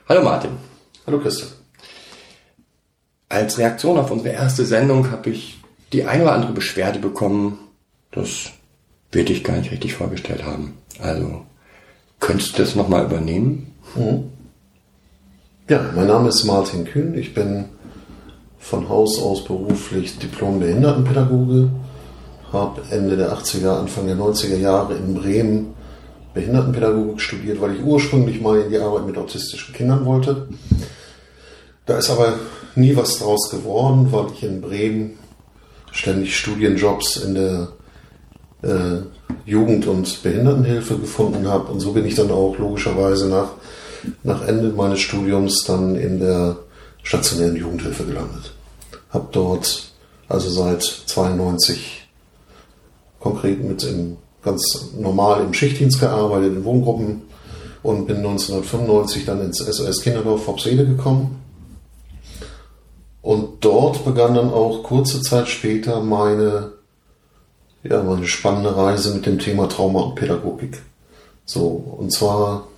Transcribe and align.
Hallo 0.09 0.23
Martin. 0.23 0.59
Hallo 1.05 1.18
Christian. 1.21 1.55
Als 3.37 3.59
Reaktion 3.59 3.98
auf 3.98 4.11
unsere 4.11 4.31
erste 4.31 4.64
Sendung 4.64 5.11
habe 5.11 5.29
ich 5.29 5.58
die 5.93 6.04
eine 6.04 6.22
oder 6.22 6.32
andere 6.32 6.53
Beschwerde 6.53 6.99
bekommen. 6.99 7.58
Das 8.11 8.53
wird 9.13 9.29
dich 9.29 9.44
gar 9.44 9.58
nicht 9.58 9.71
richtig 9.71 9.93
vorgestellt 9.93 10.43
haben. 10.43 10.79
Also, 11.00 11.43
könntest 12.18 12.57
du 12.57 12.63
das 12.63 12.75
nochmal 12.75 13.04
übernehmen? 13.04 13.75
Mhm. 13.94 14.30
Ja, 15.68 15.85
mein 15.94 16.07
Name 16.07 16.30
ist 16.30 16.44
Martin 16.44 16.86
Kühn. 16.86 17.13
Ich 17.13 17.35
bin 17.35 17.67
von 18.58 18.89
Haus 18.89 19.21
aus 19.21 19.44
beruflich 19.44 20.18
Diplom-Behindertenpädagoge. 20.18 21.68
Habe 22.55 22.80
Ende 22.91 23.18
der 23.18 23.36
80er, 23.36 23.80
Anfang 23.80 24.07
der 24.07 24.16
90er 24.16 24.57
Jahre 24.57 24.94
in 24.94 25.13
Bremen 25.13 25.75
Behindertenpädagogik 26.32 27.21
studiert, 27.21 27.61
weil 27.61 27.75
ich 27.75 27.82
ursprünglich 27.82 28.41
mal 28.41 28.63
in 28.63 28.71
die 28.71 28.79
Arbeit 28.79 29.05
mit 29.05 29.18
autistischen 29.18 29.75
Kindern 29.75 30.07
wollte. 30.07 30.49
Da 31.86 31.99
ist 31.99 32.11
aber 32.11 32.34
nie 32.75 32.97
was 32.97 33.19
draus 33.19 33.50
geworden, 33.50 34.08
weil 34.11 34.27
ich 34.33 34.42
in 34.42 34.61
Bremen 34.61 35.19
ständig 35.92 36.36
Studienjobs 36.36 37.16
in 37.16 37.34
der 37.34 37.69
äh, 38.62 39.02
Jugend- 39.44 39.86
und 39.86 40.22
Behindertenhilfe 40.22 40.98
gefunden 40.98 41.48
habe. 41.48 41.72
Und 41.72 41.80
so 41.80 41.92
bin 41.92 42.05
ich 42.05 42.14
dann 42.14 42.30
auch 42.30 42.58
logischerweise 42.58 43.28
nach, 43.28 43.50
nach 44.22 44.47
Ende 44.47 44.70
meines 44.70 45.00
Studiums 45.00 45.64
dann 45.64 45.97
in 45.97 46.19
der 46.19 46.56
stationären 47.02 47.56
Jugendhilfe 47.56 48.05
gelandet. 48.05 48.53
Habe 49.10 49.28
dort 49.32 49.92
also 50.28 50.50
seit 50.50 50.82
92 50.82 52.08
konkret 53.20 53.62
mit 53.62 53.84
im 53.84 54.16
ganz 54.42 54.91
normal 54.97 55.42
im 55.42 55.53
Schichtdienst 55.53 55.98
gearbeitet, 55.98 56.55
in 56.55 56.64
Wohngruppen 56.64 57.22
und 57.82 58.06
bin 58.06 58.19
1995 58.19 59.25
dann 59.25 59.41
ins 59.41 59.58
SOS 59.58 60.00
Kinderdorf 60.00 60.44
Fopsede 60.44 60.86
gekommen. 60.86 61.42
Und 63.27 63.64
dort 63.64 64.05
begann 64.05 64.36
dann 64.36 64.52
auch 64.52 64.84
kurze 64.84 65.20
Zeit 65.20 65.48
später 65.48 66.00
meine, 66.00 66.74
ja, 67.82 68.00
meine 68.05 68.24
spannende 68.28 68.77
Reise 68.77 69.12
mit 69.16 69.27
dem 69.27 69.41
Thema 69.41 69.69
Trauma 69.69 70.02
und 70.02 70.14
Pädagogik. 70.14 70.80
So, 71.44 71.97
und 71.98 72.12
zwar 72.12 72.69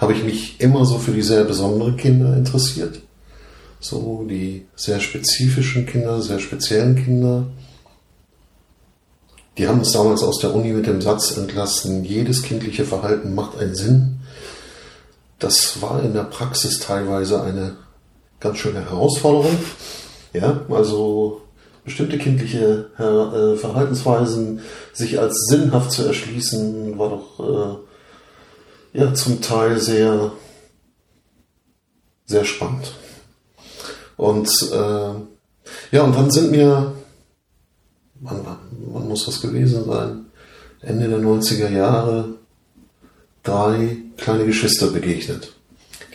habe 0.00 0.12
ich 0.12 0.24
mich 0.24 0.60
immer 0.60 0.84
so 0.84 0.98
für 0.98 1.12
die 1.12 1.22
sehr 1.22 1.44
besonderen 1.44 1.96
Kinder 1.96 2.36
interessiert. 2.36 3.00
So, 3.78 4.26
die 4.28 4.66
sehr 4.74 4.98
spezifischen 4.98 5.86
Kinder, 5.86 6.20
sehr 6.20 6.40
speziellen 6.40 6.96
Kinder. 6.96 7.46
Die 9.56 9.68
haben 9.68 9.78
uns 9.78 9.92
damals 9.92 10.24
aus 10.24 10.40
der 10.40 10.52
Uni 10.52 10.72
mit 10.72 10.88
dem 10.88 11.00
Satz 11.00 11.36
entlassen, 11.36 12.04
jedes 12.04 12.42
kindliche 12.42 12.84
Verhalten 12.84 13.36
macht 13.36 13.56
einen 13.56 13.76
Sinn. 13.76 14.16
Das 15.38 15.80
war 15.80 16.02
in 16.02 16.12
der 16.12 16.24
Praxis 16.24 16.80
teilweise 16.80 17.40
eine 17.40 17.83
ganz 18.44 18.58
schöne 18.58 18.84
Herausforderung. 18.84 19.56
Ja, 20.34 20.60
also 20.68 21.40
bestimmte 21.84 22.18
kindliche 22.18 22.90
äh, 22.98 23.56
Verhaltensweisen 23.56 24.60
sich 24.92 25.18
als 25.18 25.46
sinnhaft 25.48 25.90
zu 25.90 26.04
erschließen, 26.04 26.98
war 26.98 27.10
doch 27.10 27.82
äh, 28.94 28.98
ja 28.98 29.14
zum 29.14 29.40
Teil 29.40 29.80
sehr, 29.80 30.32
sehr 32.26 32.44
spannend. 32.44 32.92
Und 34.16 34.48
äh, 34.72 35.96
ja, 35.96 36.02
und 36.02 36.14
dann 36.14 36.30
sind 36.30 36.50
mir 36.50 36.92
wann, 38.20 38.40
wann 38.92 39.08
muss 39.08 39.26
das 39.26 39.40
gewesen 39.40 39.84
sein? 39.84 40.26
Ende 40.80 41.08
der 41.08 41.18
90er 41.18 41.70
Jahre 41.70 42.34
drei 43.42 43.96
kleine 44.18 44.44
Geschwister 44.44 44.88
begegnet, 44.88 45.53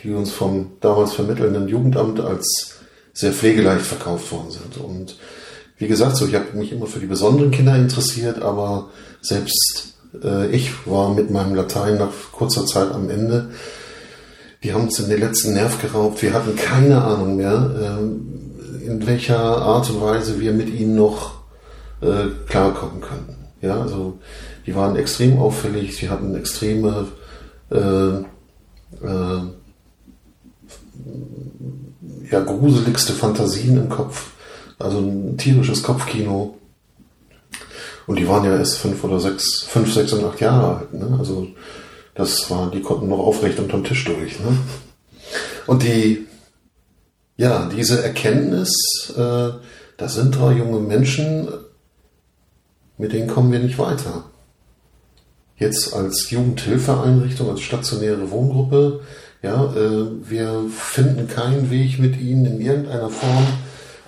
die 0.02 0.12
uns 0.12 0.30
vom 0.30 0.72
damals 0.80 1.12
vermittelnden 1.12 1.68
Jugendamt 1.68 2.20
als 2.20 2.76
sehr 3.12 3.32
pflegeleicht 3.32 3.84
verkauft 3.84 4.30
worden 4.32 4.50
sind. 4.50 4.76
Und 4.78 5.16
wie 5.78 5.88
gesagt, 5.88 6.16
so 6.16 6.26
ich 6.26 6.34
habe 6.34 6.56
mich 6.56 6.72
immer 6.72 6.86
für 6.86 7.00
die 7.00 7.06
besonderen 7.06 7.50
Kinder 7.50 7.76
interessiert, 7.76 8.42
aber 8.42 8.90
selbst 9.20 9.94
äh, 10.22 10.48
ich 10.48 10.86
war 10.86 11.14
mit 11.14 11.30
meinem 11.30 11.54
Latein 11.54 11.98
nach 11.98 12.12
kurzer 12.32 12.66
Zeit 12.66 12.92
am 12.92 13.10
Ende. 13.10 13.50
Die 14.62 14.72
haben 14.72 14.84
uns 14.84 14.98
in 14.98 15.08
den 15.08 15.20
letzten 15.20 15.54
Nerv 15.54 15.80
geraubt. 15.80 16.22
Wir 16.22 16.34
hatten 16.34 16.54
keine 16.56 17.02
Ahnung 17.02 17.36
mehr, 17.36 17.70
äh, 17.80 18.86
in 18.86 19.06
welcher 19.06 19.38
Art 19.38 19.88
und 19.90 20.00
Weise 20.00 20.40
wir 20.40 20.52
mit 20.52 20.68
ihnen 20.68 20.96
noch 20.96 21.40
äh, 22.02 22.26
klarkommen 22.48 23.00
könnten. 23.00 23.36
Ja, 23.60 23.80
also 23.80 24.18
die 24.66 24.74
waren 24.74 24.96
extrem 24.96 25.38
auffällig, 25.38 25.96
sie 25.96 26.08
hatten 26.08 26.34
extreme 26.34 27.08
äh, 27.70 27.76
äh, 27.76 29.42
ja, 32.30 32.40
gruseligste 32.40 33.12
Fantasien 33.12 33.76
im 33.76 33.88
Kopf, 33.88 34.32
also 34.78 34.98
ein 34.98 35.36
tierisches 35.36 35.82
Kopfkino. 35.82 36.56
Und 38.06 38.18
die 38.18 38.28
waren 38.28 38.44
ja 38.44 38.56
erst 38.56 38.78
fünf 38.78 39.04
oder 39.04 39.20
sechs, 39.20 39.62
fünf, 39.62 39.92
sechs 39.92 40.12
und 40.12 40.24
acht 40.24 40.40
Jahre 40.40 40.78
alt. 40.78 40.94
Ne? 40.94 41.16
Also 41.18 41.48
das 42.14 42.50
war, 42.50 42.70
die 42.70 42.82
konnten 42.82 43.08
noch 43.08 43.18
aufrecht 43.18 43.58
unterm 43.58 43.84
Tisch 43.84 44.04
durch. 44.04 44.40
Ne? 44.40 44.56
Und 45.66 45.82
die, 45.82 46.26
ja, 47.36 47.68
diese 47.74 48.02
Erkenntnis, 48.02 49.12
äh, 49.16 49.50
da 49.96 50.08
sind 50.08 50.36
drei 50.36 50.52
junge 50.52 50.80
Menschen, 50.80 51.48
mit 52.98 53.12
denen 53.12 53.28
kommen 53.28 53.52
wir 53.52 53.60
nicht 53.60 53.78
weiter. 53.78 54.24
Jetzt 55.56 55.94
als 55.94 56.30
Jugendhilfeeinrichtung, 56.30 57.50
als 57.50 57.60
stationäre 57.60 58.30
Wohngruppe, 58.30 59.00
ja, 59.42 59.72
äh, 59.74 60.06
wir 60.28 60.64
finden 60.70 61.28
keinen 61.28 61.70
Weg 61.70 61.98
mit 61.98 62.20
ihnen 62.20 62.46
in 62.46 62.60
irgendeiner 62.60 63.10
Form 63.10 63.46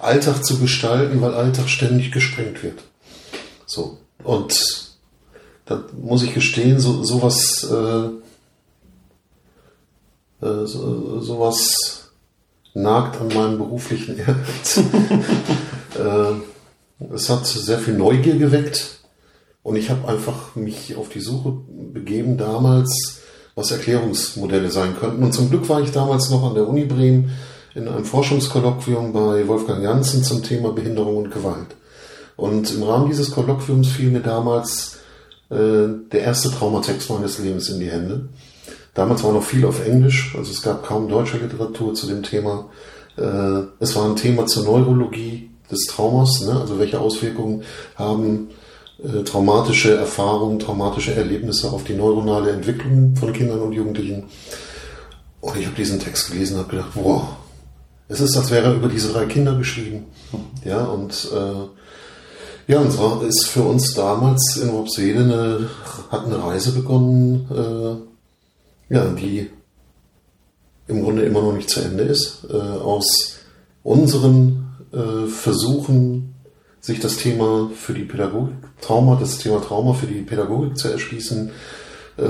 Alltag 0.01 0.45
zu 0.45 0.59
gestalten, 0.59 1.21
weil 1.21 1.35
Alltag 1.35 1.69
ständig 1.69 2.13
gesprengt 2.13 2.63
wird. 2.63 2.83
So. 3.67 3.99
Und 4.25 4.93
da 5.65 5.83
muss 6.01 6.23
ich 6.23 6.35
gestehen, 6.35 6.81
so, 6.81 7.03
sowas, 7.05 7.65
äh, 7.71 8.07
äh, 10.45 10.67
so, 10.67 11.21
sowas 11.21 12.11
nagt 12.75 13.21
an 13.21 13.29
meinem 13.29 13.59
beruflichen 13.59 14.19
Ehrgeiz. 14.19 14.79
äh, 15.99 17.15
es 17.15 17.29
hat 17.31 17.47
sehr 17.47 17.79
viel 17.79 17.95
Neugier 17.95 18.37
geweckt 18.37 19.01
und 19.63 19.77
ich 19.77 19.91
habe 19.91 20.09
einfach 20.09 20.57
mich 20.57 20.97
auf 20.97 21.09
die 21.09 21.21
Suche 21.21 21.53
begeben 21.93 22.37
damals, 22.37 23.22
was 23.55 23.71
Erklärungsmodelle 23.71 24.71
sein 24.71 24.97
könnten. 24.99 25.23
Und 25.23 25.33
zum 25.33 25.51
Glück 25.51 25.69
war 25.69 25.81
ich 25.81 25.91
damals 25.91 26.31
noch 26.31 26.45
an 26.45 26.55
der 26.55 26.69
Uni 26.69 26.85
Bremen 26.85 27.33
in 27.75 27.89
einem 27.89 28.05
Forschungskolloquium 28.05 29.13
bei 29.13 29.47
Wolfgang 29.49 29.83
Janssen 29.83 30.23
zum 30.23 30.43
Thema 30.43 30.73
Behinderung 30.73 31.17
und 31.17 31.31
Gewalt. 31.31 31.77
Und 32.37 32.73
im 32.73 32.83
Rahmen 32.83 33.09
dieses 33.09 33.31
Kolloquiums 33.31 33.89
fiel 33.89 34.11
mir 34.11 34.21
damals 34.21 34.99
äh, 35.51 35.89
der 36.13 36.21
erste 36.21 36.51
Traumatext 36.51 37.11
meines 37.11 37.39
Lebens 37.39 37.69
in 37.69 37.81
die 37.81 37.91
Hände. 37.91 38.29
Damals 38.95 39.25
war 39.25 39.33
noch 39.33 39.43
viel 39.43 39.65
auf 39.65 39.87
Englisch, 39.87 40.35
also 40.37 40.51
es 40.51 40.61
gab 40.61 40.85
kaum 40.85 41.09
deutsche 41.09 41.39
Literatur 41.39 41.95
zu 41.95 42.07
dem 42.07 42.23
Thema. 42.23 42.69
Äh, 43.17 43.63
es 43.81 43.97
war 43.97 44.07
ein 44.07 44.17
Thema 44.17 44.47
zur 44.47 44.65
Neurologie 44.65 45.51
des 45.71 45.87
Traumas, 45.87 46.43
ne? 46.43 46.61
also 46.61 46.79
welche 46.79 47.01
Auswirkungen 47.01 47.63
haben 47.97 48.49
äh, 49.03 49.23
traumatische 49.23 49.97
Erfahrungen, 49.97 50.59
traumatische 50.59 51.15
Erlebnisse 51.15 51.71
auf 51.71 51.85
die 51.85 51.95
neuronale 51.95 52.51
Entwicklung 52.51 53.17
von 53.17 53.33
Kindern 53.33 53.61
und 53.61 53.73
Jugendlichen. 53.73 54.25
Und 55.41 55.57
ich 55.57 55.67
habe 55.67 55.77
diesen 55.77 55.99
Text 55.99 56.31
gelesen 56.31 56.55
und 56.55 56.65
habe 56.65 56.77
gedacht, 56.77 56.91
wow, 56.95 57.23
es 58.09 58.21
ist, 58.21 58.37
als 58.37 58.51
wäre 58.51 58.67
er 58.67 58.75
über 58.75 58.89
diese 58.89 59.13
drei 59.13 59.27
Kinder 59.27 59.57
geschrieben. 59.57 60.05
Ja, 60.65 60.85
und 60.85 61.29
äh, 61.35 62.73
ja, 62.73 62.79
und 62.81 62.93
zwar 62.93 63.23
ist 63.25 63.47
für 63.49 63.63
uns 63.63 63.95
damals 63.95 64.57
in 64.57 64.69
Robsede 64.69 65.21
eine, 65.21 65.69
hat 66.11 66.27
eine 66.27 66.43
Reise 66.43 66.73
begonnen, 66.73 67.47
äh, 67.51 68.95
ja, 68.95 69.07
die 69.07 69.51
im 70.87 71.03
Grunde 71.03 71.23
immer 71.23 71.43
noch 71.43 71.55
nicht 71.55 71.71
zu 71.71 71.81
Ende 71.81 72.05
ist. 72.05 72.47
Äh, 72.51 72.57
aus 72.57 73.37
unseren 73.83 74.77
äh, 74.93 75.27
Versuchen, 75.27 76.32
sich 76.83 76.99
das 76.99 77.17
Thema 77.17 77.71
für 77.75 77.95
die 77.95 78.05
Pädagogik, 78.05 78.57
Trauma, 78.81 79.17
das 79.19 79.39
Thema 79.39 79.63
Trauma 79.63 79.95
für 79.95 80.07
die 80.07 80.21
Pädagogik 80.21 80.77
zu 80.77 80.89
erschließen, 80.89 81.51
äh, 82.19 82.23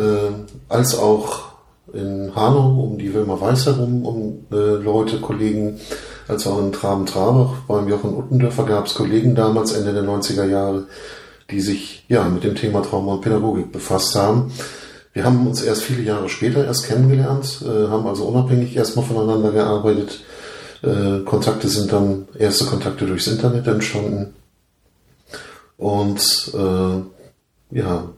als 0.69 0.97
auch 0.97 1.53
in 1.93 2.37
Hanau 2.37 2.85
um 2.85 2.99
die 2.99 3.13
Wilma 3.13 3.41
Weiß 3.41 3.67
herum, 3.67 4.05
um 4.05 4.45
äh, 4.53 4.75
Leute, 4.77 5.21
Kollegen 5.21 5.81
als 6.29 6.47
auch 6.47 6.59
in 6.61 6.71
Traben-Trabach 6.71 7.63
beim 7.67 7.89
Jochen 7.89 8.15
Uttendörfer 8.15 8.65
gab 8.65 8.87
es 8.87 8.95
Kollegen 8.95 9.35
damals 9.35 9.73
Ende 9.73 9.95
der 9.95 10.05
90er 10.05 10.45
Jahre, 10.45 10.87
die 11.51 11.61
sich 11.61 12.05
ja 12.09 12.25
mit 12.25 12.45
dem 12.45 12.55
Thema 12.55 12.83
Trauma 12.83 13.15
und 13.15 13.23
Pädagogik 13.23 13.73
befasst 13.73 14.15
haben. 14.15 14.53
Wir 15.15 15.25
haben 15.25 15.47
uns 15.47 15.63
erst 15.63 15.83
viele 15.83 16.03
Jahre 16.03 16.29
später 16.29 16.65
erst 16.65 16.87
kennengelernt, 16.87 17.63
äh, 17.63 17.89
haben 17.89 18.07
also 18.07 18.25
unabhängig 18.25 18.77
erstmal 18.77 19.07
voneinander 19.07 19.51
gearbeitet. 19.51 20.21
Äh, 20.83 21.21
Kontakte 21.25 21.69
sind 21.69 21.91
dann, 21.91 22.29
erste 22.39 22.67
Kontakte 22.67 23.07
durchs 23.07 23.27
Internet 23.27 23.67
entstanden. 23.67 24.35
Und 25.77 26.53
äh, 26.55 27.79
ja, 27.79 28.09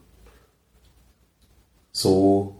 so, 1.92 2.56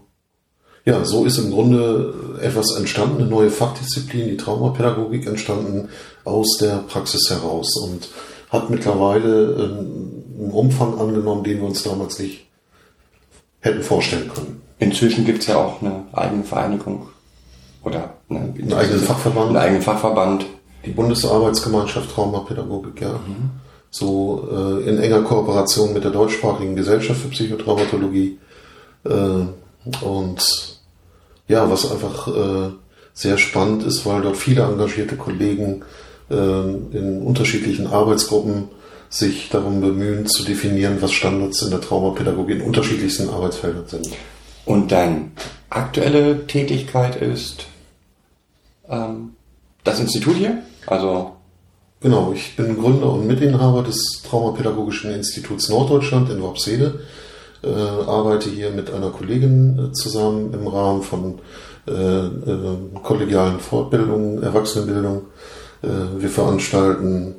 ja, 0.85 1.03
so 1.03 1.25
ist 1.25 1.37
im 1.37 1.51
Grunde 1.51 2.39
etwas 2.41 2.75
entstanden, 2.77 3.21
eine 3.21 3.29
neue 3.29 3.51
Fachdisziplin, 3.51 4.29
die 4.29 4.37
Traumapädagogik 4.37 5.27
entstanden 5.27 5.89
aus 6.23 6.57
der 6.59 6.77
Praxis 6.87 7.29
heraus 7.29 7.67
und 7.83 8.07
hat 8.49 8.69
mittlerweile 8.69 9.51
ähm, 9.53 10.23
einen 10.39 10.51
Umfang 10.51 10.97
angenommen, 10.99 11.43
den 11.43 11.57
wir 11.57 11.67
uns 11.67 11.83
damals 11.83 12.19
nicht 12.19 12.45
hätten 13.59 13.83
vorstellen 13.83 14.29
können. 14.33 14.61
Inzwischen 14.79 15.25
gibt 15.25 15.39
es 15.39 15.47
ja 15.47 15.57
auch 15.57 15.81
eine 15.81 16.03
eigene 16.13 16.43
Vereinigung 16.43 17.07
oder 17.83 18.13
eine, 18.29 18.39
einen 18.39 18.73
eigenen 18.73 19.01
Fachverband. 19.01 19.49
Einen 19.49 19.57
eigenen 19.57 19.81
Fachverband. 19.81 20.45
Die 20.85 20.91
Bundesarbeitsgemeinschaft 20.91 22.11
Traumapädagogik, 22.11 23.01
ja. 23.01 23.13
Mhm. 23.13 23.49
So 23.95 24.49
äh, 24.51 24.89
in 24.89 24.97
enger 24.99 25.21
Kooperation 25.21 25.93
mit 25.93 26.03
der 26.03 26.11
deutschsprachigen 26.11 26.75
Gesellschaft 26.75 27.21
für 27.21 27.29
Psychotraumatologie. 27.29 28.37
Äh, 29.05 30.01
und 30.01 30.79
ja, 31.47 31.71
was 31.71 31.89
einfach 31.89 32.27
äh, 32.27 32.71
sehr 33.13 33.37
spannend 33.37 33.83
ist, 33.83 34.05
weil 34.05 34.21
dort 34.21 34.35
viele 34.35 34.63
engagierte 34.63 35.15
Kollegen 35.15 35.85
äh, 36.29 36.35
in 36.35 37.21
unterschiedlichen 37.21 37.87
Arbeitsgruppen 37.87 38.67
sich 39.07 39.47
darum 39.47 39.79
bemühen 39.79 40.27
zu 40.27 40.43
definieren, 40.43 40.97
was 40.99 41.13
Standards 41.13 41.61
in 41.61 41.69
der 41.69 41.79
Traumapädagogik 41.79 42.57
in 42.57 42.65
unterschiedlichsten 42.65 43.29
Arbeitsfeldern 43.29 43.87
sind. 43.87 44.09
Und 44.65 44.91
deine 44.91 45.31
aktuelle 45.69 46.45
Tätigkeit 46.47 47.15
ist 47.21 47.67
ähm, 48.89 49.35
das 49.85 50.01
Institut 50.01 50.35
hier? 50.35 50.63
Also 50.85 51.34
Genau, 52.05 52.33
ich 52.35 52.55
bin 52.55 52.79
Gründer 52.79 53.11
und 53.11 53.25
Mitinhaber 53.25 53.81
des 53.81 54.21
Traumapädagogischen 54.29 55.09
Instituts 55.09 55.69
Norddeutschland 55.69 56.29
in 56.29 56.39
Worpsede. 56.39 56.99
Äh, 57.63 57.67
arbeite 57.67 58.47
hier 58.47 58.69
mit 58.69 58.93
einer 58.93 59.09
Kollegin 59.09 59.79
äh, 59.79 59.91
zusammen 59.91 60.53
im 60.53 60.67
Rahmen 60.67 61.01
von 61.01 61.39
äh, 61.87 61.91
äh, 61.91 62.77
kollegialen 63.01 63.59
Fortbildungen, 63.59 64.43
Erwachsenenbildung. 64.43 65.23
Äh, 65.81 65.87
wir 66.19 66.29
veranstalten 66.29 67.37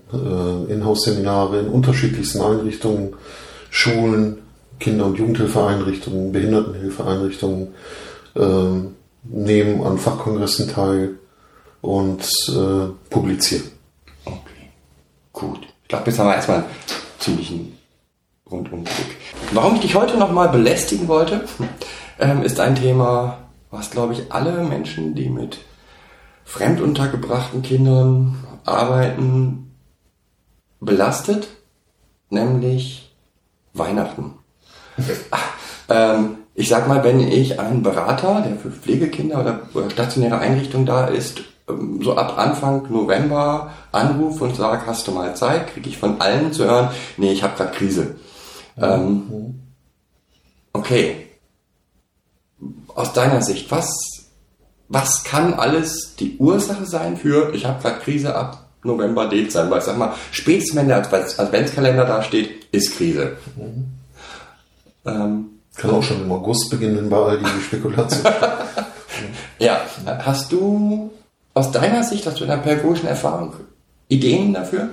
Inhouse-Seminare 0.69 1.61
in 1.61 1.69
unterschiedlichsten 1.69 2.41
Einrichtungen, 2.41 3.15
Schulen, 3.71 4.39
Kinder- 4.81 5.07
und 5.07 5.17
Jugendhilfeeinrichtungen, 5.17 6.33
Behindertenhilfeeinrichtungen, 6.33 7.69
nehmen 9.23 9.85
an 9.85 9.99
Fachkongressen 9.99 10.69
teil 10.69 11.19
und 11.83 12.25
publizieren. 13.11 13.76
Gut. 15.37 15.69
Ich 15.83 15.89
glaube, 15.89 16.07
jetzt 16.07 16.19
haben 16.19 16.29
wir 16.29 16.35
erstmal 16.35 16.61
einen 16.61 16.67
ziemlichen 17.19 17.79
Rundumblick. 18.51 19.19
Warum 19.53 19.75
ich 19.75 19.83
dich 19.83 19.95
heute 19.95 20.17
nochmal 20.17 20.49
belästigen 20.49 21.09
wollte, 21.09 21.45
ähm, 22.19 22.43
ist 22.43 22.59
ein 22.59 22.75
Thema, 22.75 23.37
was, 23.71 23.91
glaube 23.91 24.15
ich, 24.15 24.33
alle 24.33 24.65
Menschen, 24.65 25.15
die 25.15 25.29
mit 25.29 25.59
fremduntergebrachten 26.47 27.61
Kindern 27.61 28.47
arbeiten, 28.65 29.75
belastet, 30.81 31.49
nämlich 32.31 33.15
Weihnachten. 33.75 34.39
ähm, 35.91 36.39
ich 36.55 36.71
sag 36.71 36.89
mal, 36.89 37.05
wenn 37.05 37.21
ich 37.21 37.61
einen 37.61 37.83
Berater, 37.83 38.41
der 38.41 38.57
für 38.57 38.71
Pflegekinder 38.71 39.39
oder 39.75 39.91
stationäre 39.91 40.39
Einrichtungen 40.39 40.87
da 40.87 41.09
ist, 41.09 41.43
so 42.01 42.17
ab 42.17 42.39
Anfang 42.39 42.91
November 42.91 43.73
anrufe 43.91 44.45
und 44.45 44.57
sage, 44.57 44.87
hast 44.87 45.07
du 45.09 45.13
mal 45.13 45.35
Zeit, 45.35 45.73
kriege 45.73 45.89
ich 45.89 45.99
von 45.99 46.21
allen 46.21 46.53
zu 46.53 46.65
hören, 46.65 46.91
nee, 47.17 47.33
ich 47.33 47.43
habe 47.43 47.57
gerade 47.57 47.77
Krise. 47.77 48.17
Mhm. 48.77 48.83
Ähm, 48.83 49.61
okay. 50.73 51.27
Aus 52.95 53.13
deiner 53.13 53.43
Sicht, 53.43 53.71
was, 53.71 53.91
was 54.89 55.25
kann 55.25 55.55
alles 55.55 56.15
die 56.17 56.37
Ursache 56.39 56.87
sein 56.87 57.17
für, 57.17 57.53
ich 57.53 57.67
habe 57.67 57.83
gerade 57.83 58.01
Krise 58.01 58.35
ab 58.35 58.69
November, 58.85 59.29
Dezember? 59.29 59.79
Ich 59.79 59.85
sag 59.85 59.99
mal, 59.99 60.15
spätestens 60.31 60.77
wenn 60.77 60.89
der 60.89 60.99
Adventskalender 60.99 62.05
da 62.05 62.23
steht, 62.23 62.67
ist 62.73 62.97
Krise. 62.97 63.37
Mhm. 63.57 63.87
Ähm, 65.05 65.47
kann 65.77 65.91
auch 65.91 66.03
schon 66.03 66.23
im 66.23 66.33
August 66.33 66.71
beginnen 66.71 67.11
bei 67.11 67.17
all 67.19 67.39
die 67.39 67.63
Spekulation. 67.63 68.25
ja, 69.59 69.81
hast 70.25 70.53
du 70.53 71.11
aus 71.57 71.73
deiner 71.73 72.05
Sicht, 72.05 72.27
hast 72.27 72.39
du 72.39 72.45
in 72.45 72.51
der 72.51 72.59
pädagogischen 72.59 73.09
Erfahrung 73.09 73.55
Ideen 74.09 74.53
dafür? 74.53 74.91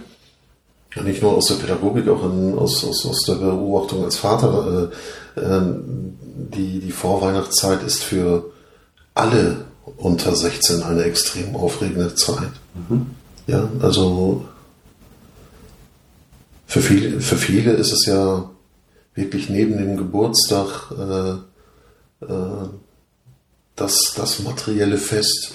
Ja, 0.95 1.03
nicht 1.03 1.21
nur 1.21 1.33
aus 1.33 1.47
der 1.47 1.55
Pädagogik, 1.55 2.07
auch 2.07 2.23
in, 2.23 2.57
aus, 2.57 2.85
aus, 2.85 3.05
aus 3.05 3.19
der 3.27 3.35
Beobachtung 3.35 4.05
als 4.05 4.15
Vater. 4.15 4.89
Äh, 5.35 5.41
äh, 5.41 5.61
die, 6.55 6.79
die 6.79 6.91
Vorweihnachtszeit 6.91 7.83
ist 7.83 8.01
für 8.03 8.45
alle 9.13 9.65
unter 9.97 10.33
16 10.33 10.83
eine 10.83 11.03
extrem 11.03 11.53
aufregende 11.57 12.15
Zeit. 12.15 12.53
Mhm. 12.87 13.07
Ja, 13.45 13.69
also 13.81 14.45
für 16.65 16.79
viele, 16.79 17.19
für 17.19 17.35
viele 17.35 17.73
ist 17.73 17.91
es 17.91 18.05
ja 18.05 18.49
wirklich 19.15 19.49
neben 19.49 19.77
dem 19.77 19.97
Geburtstag 19.97 20.91
äh, 20.97 22.25
äh, 22.25 22.67
das, 23.75 24.13
das 24.15 24.39
materielle 24.39 24.97
Fest, 24.97 25.53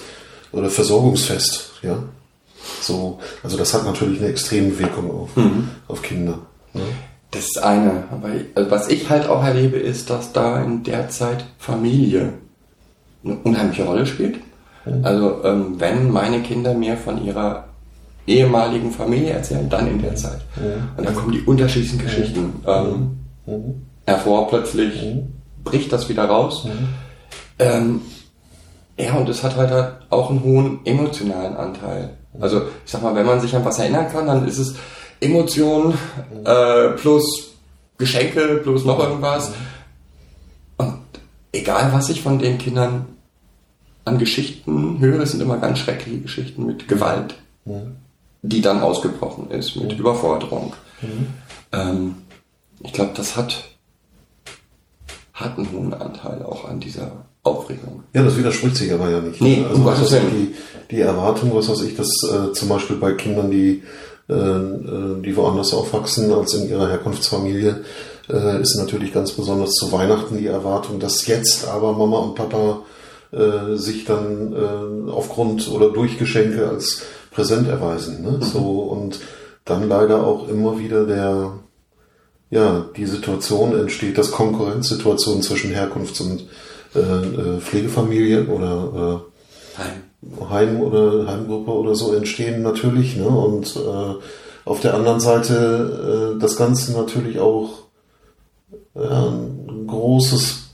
oder 0.51 0.69
Versorgungsfest, 0.69 1.71
ja. 1.81 2.01
So, 2.81 3.19
also 3.43 3.57
das 3.57 3.73
hat 3.73 3.85
natürlich 3.85 4.19
eine 4.19 4.29
extreme 4.29 4.77
Wirkung 4.77 5.11
auf, 5.11 5.35
mhm. 5.35 5.69
auf 5.87 6.01
Kinder. 6.01 6.39
Ne? 6.73 6.81
Das 7.31 7.45
ist 7.45 7.57
eine. 7.61 8.03
Aber 8.11 8.29
also 8.55 8.71
was 8.71 8.89
ich 8.89 9.09
halt 9.09 9.27
auch 9.27 9.43
erlebe, 9.43 9.77
ist, 9.77 10.09
dass 10.09 10.33
da 10.33 10.61
in 10.63 10.83
der 10.83 11.09
Zeit 11.09 11.45
Familie 11.57 12.33
eine 13.23 13.35
unheimliche 13.37 13.83
Rolle 13.83 14.05
spielt. 14.05 14.39
Mhm. 14.85 15.05
Also 15.05 15.43
ähm, 15.43 15.75
wenn 15.77 16.09
meine 16.11 16.41
Kinder 16.41 16.73
mir 16.73 16.97
von 16.97 17.23
ihrer 17.23 17.65
ehemaligen 18.25 18.91
Familie 18.91 19.31
erzählen, 19.31 19.69
dann 19.69 19.87
in 19.87 20.01
der 20.01 20.15
Zeit. 20.15 20.41
Mhm. 20.55 20.97
Und 20.97 21.07
da 21.07 21.11
kommen 21.11 21.31
die 21.31 21.41
unterschiedlichsten 21.41 21.99
Geschichten 21.99 22.41
mhm. 22.41 22.63
ähm, 22.67 23.17
mhm. 23.45 23.81
hervor. 24.05 24.47
Plötzlich 24.47 25.01
mhm. 25.03 25.33
bricht 25.63 25.91
das 25.91 26.09
wieder 26.09 26.25
raus. 26.25 26.67
Ähm, 27.57 28.01
ja, 28.99 29.13
und 29.13 29.29
es 29.29 29.43
hat 29.43 29.55
halt 29.55 29.93
auch 30.09 30.29
einen 30.29 30.43
hohen 30.43 30.85
emotionalen 30.85 31.55
Anteil. 31.55 32.17
Also 32.39 32.63
ich 32.85 32.91
sag 32.91 33.01
mal, 33.01 33.15
wenn 33.15 33.25
man 33.25 33.39
sich 33.39 33.55
an 33.55 33.63
was 33.63 33.79
erinnern 33.79 34.11
kann, 34.11 34.27
dann 34.27 34.45
ist 34.45 34.57
es 34.57 34.75
Emotionen 35.21 35.97
äh, 36.43 36.89
plus 36.89 37.53
Geschenke 37.97 38.59
plus 38.61 38.83
noch 38.83 38.99
irgendwas. 38.99 39.53
Und 40.77 40.99
egal, 41.53 41.91
was 41.93 42.09
ich 42.09 42.21
von 42.21 42.39
den 42.39 42.57
Kindern 42.57 43.05
an 44.03 44.17
Geschichten 44.17 44.99
höre, 44.99 45.25
sind 45.25 45.41
immer 45.41 45.57
ganz 45.57 45.79
schreckliche 45.79 46.19
Geschichten 46.19 46.65
mit 46.65 46.87
Gewalt, 46.89 47.35
die 48.41 48.61
dann 48.61 48.81
ausgebrochen 48.81 49.49
ist, 49.51 49.75
mit 49.77 49.97
Überforderung. 49.97 50.73
Ähm, 51.71 52.15
ich 52.81 52.93
glaube, 52.93 53.11
das 53.15 53.37
hat, 53.37 53.63
hat 55.33 55.57
einen 55.57 55.71
hohen 55.71 55.93
Anteil 55.93 56.43
auch 56.43 56.67
an 56.67 56.79
dieser 56.79 57.11
Aufregung. 57.43 58.03
Ja, 58.13 58.23
das 58.23 58.37
widerspricht 58.37 58.75
sich 58.75 58.91
aber 58.91 59.09
ja 59.09 59.21
nicht. 59.21 59.41
Nee, 59.41 59.65
also 59.67 59.85
was 59.85 60.01
ist 60.01 60.13
die, 60.13 60.55
die 60.91 61.01
Erwartung, 61.01 61.55
was 61.55 61.69
weiß 61.69 61.81
ich, 61.83 61.95
dass 61.95 62.09
äh, 62.23 62.51
zum 62.53 62.69
Beispiel 62.69 62.97
bei 62.97 63.13
Kindern, 63.13 63.49
die, 63.49 63.83
äh, 64.29 64.33
äh, 64.33 65.21
die 65.23 65.35
woanders 65.35 65.73
aufwachsen 65.73 66.33
als 66.33 66.53
in 66.53 66.69
ihrer 66.69 66.89
Herkunftsfamilie, 66.89 67.83
äh, 68.29 68.61
ist 68.61 68.77
natürlich 68.77 69.13
ganz 69.13 69.31
besonders 69.31 69.71
zu 69.71 69.91
Weihnachten 69.91 70.37
die 70.37 70.47
Erwartung, 70.47 70.99
dass 70.99 71.27
jetzt 71.27 71.67
aber 71.67 71.93
Mama 71.93 72.17
und 72.19 72.35
Papa 72.35 72.81
äh, 73.31 73.75
sich 73.75 74.05
dann 74.05 74.53
äh, 74.53 75.11
aufgrund 75.11 75.69
oder 75.69 75.91
durch 75.91 76.17
Geschenke 76.17 76.67
als 76.67 77.03
präsent 77.31 77.67
erweisen. 77.67 78.23
Ne? 78.23 78.31
Mhm. 78.31 78.41
So 78.41 78.59
und 78.59 79.19
dann 79.65 79.87
leider 79.87 80.25
auch 80.25 80.49
immer 80.49 80.79
wieder 80.79 81.05
der 81.05 81.53
ja 82.49 82.85
die 82.97 83.05
Situation 83.05 83.79
entsteht, 83.79 84.17
dass 84.17 84.31
Konkurrenzsituationen 84.31 85.43
zwischen 85.43 85.71
Herkunfts- 85.71 86.21
und 86.21 86.47
äh, 86.95 86.99
äh, 86.99 87.59
Pflegefamilie 87.59 88.45
oder 88.47 89.23
äh, 89.77 89.79
Heim. 89.81 90.49
Heim 90.49 90.81
oder 90.81 91.27
Heimgruppe 91.27 91.71
oder 91.71 91.95
so 91.95 92.13
entstehen 92.13 92.61
natürlich. 92.61 93.15
Ne? 93.15 93.27
Und 93.27 93.75
äh, 93.75 94.15
auf 94.65 94.81
der 94.81 94.93
anderen 94.93 95.19
Seite 95.19 96.37
das 96.39 96.55
Ganze 96.55 96.91
natürlich 96.91 97.39
auch 97.39 97.85
ein 98.93 99.87
großes 99.87 100.69